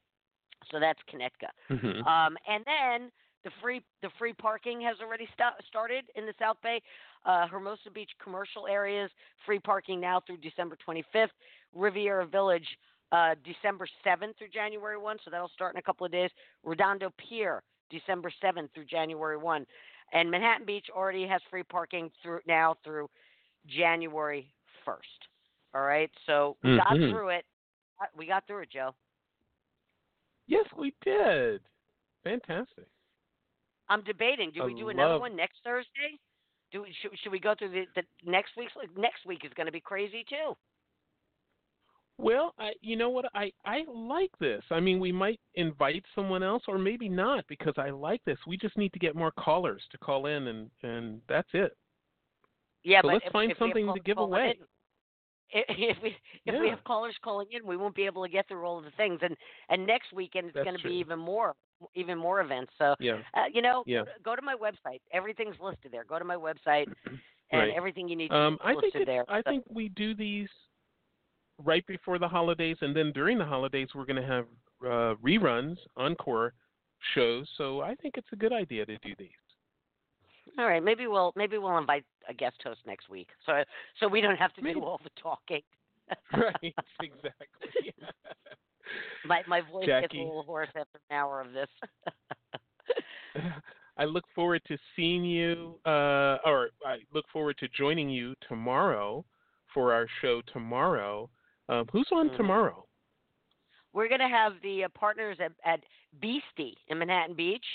[0.71, 1.49] so that's Kinecta.
[1.69, 2.05] Mhm.
[2.07, 3.11] Um, and then
[3.43, 6.81] the free the free parking has already sta- started in the South Bay.
[7.25, 9.11] Uh, Hermosa Beach commercial areas
[9.45, 11.31] free parking now through December 25th.
[11.73, 12.67] Riviera Village
[13.11, 16.29] uh, December 7th through January 1, so that'll start in a couple of days.
[16.63, 19.65] Redondo Pier December 7th through January 1,
[20.13, 23.09] and Manhattan Beach already has free parking through now through
[23.67, 24.51] January
[24.87, 25.27] 1st.
[25.75, 27.11] All right, so we got Mhm.
[27.11, 27.45] through it.
[28.01, 28.95] Uh, We got through it, Joe.
[30.47, 31.61] Yes, we did.
[32.23, 32.87] Fantastic.
[33.89, 34.51] I'm debating.
[34.51, 36.19] Do I we do another one next Thursday?
[36.71, 38.73] Do we, should, should we go through the, the next week's?
[38.97, 40.55] Next week is going to be crazy too.
[42.17, 43.25] Well, I, you know what?
[43.35, 44.63] I I like this.
[44.71, 48.39] I mean, we might invite someone else, or maybe not, because I like this.
[48.47, 51.77] We just need to get more callers to call in, and and that's it.
[52.83, 54.55] Yeah, so but let's if, find if something to give away.
[54.59, 54.65] in-
[55.69, 58.65] If we if we have callers calling in, we won't be able to get through
[58.65, 59.35] all of the things, and
[59.69, 61.55] and next weekend it's going to be even more
[61.95, 62.71] even more events.
[62.77, 63.19] So Yeah.
[63.33, 64.03] uh, you know, Yeah.
[64.23, 64.99] go to my website.
[65.11, 66.03] Everything's listed there.
[66.03, 66.87] Go to my website,
[67.51, 67.73] and Right.
[67.75, 69.25] everything you need to Um, is I think listed there.
[69.29, 70.49] I So- think we do these
[71.63, 74.47] right before the holidays, and then during the holidays we're going to have
[74.83, 76.53] uh, reruns, encore
[77.13, 77.49] shows.
[77.57, 79.29] So I think it's a good idea to do these.
[80.57, 83.63] All right, maybe we'll maybe we'll invite a guest host next week, so
[83.99, 85.61] so we don't have to do all the talking.
[86.33, 86.75] right.
[87.01, 87.93] Exactly.
[89.25, 91.69] my my voice gets a little hoarse after an hour of this.
[93.97, 99.25] I look forward to seeing you, uh, or I look forward to joining you tomorrow
[99.73, 101.29] for our show tomorrow.
[101.67, 102.37] Um, who's on Mhm.
[102.37, 102.87] tomorrow?
[103.93, 105.83] We're gonna have the uh, partners at, at
[106.19, 107.65] Beastie in Manhattan Beach,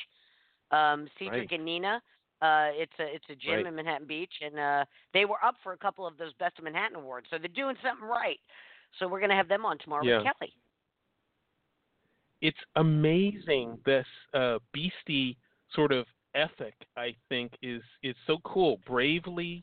[0.71, 1.53] um, Cedric Right.
[1.53, 2.03] and Nina.
[2.43, 3.67] Uh, it's a it's a gym Right.
[3.67, 4.85] in Manhattan Beach, and uh,
[5.15, 7.77] they were up for a couple of those Best of Manhattan awards, so they're doing
[7.83, 8.41] something right.
[8.99, 10.19] So we're gonna have them on tomorrow Yeah.
[10.19, 10.53] with Kelly.
[12.41, 15.37] It's amazing this uh, beastie
[15.73, 16.75] sort of ethic.
[16.97, 18.81] I think is is so cool.
[18.87, 19.63] Bravely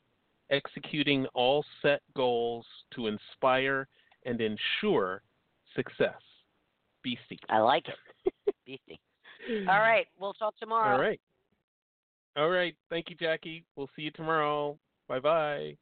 [0.49, 2.65] executing all set goals
[2.95, 3.87] to inspire
[4.25, 5.21] and ensure
[5.75, 6.21] success.
[7.03, 7.39] Beastie.
[7.49, 8.33] I like it,
[8.65, 8.99] Beastie.
[9.67, 10.93] All right, we'll talk tomorrow.
[10.95, 11.19] All right.
[12.39, 12.73] All right.
[12.89, 13.65] Thank you, Jackie.
[13.75, 14.79] We'll see you tomorrow.
[15.09, 15.77] Bye bye.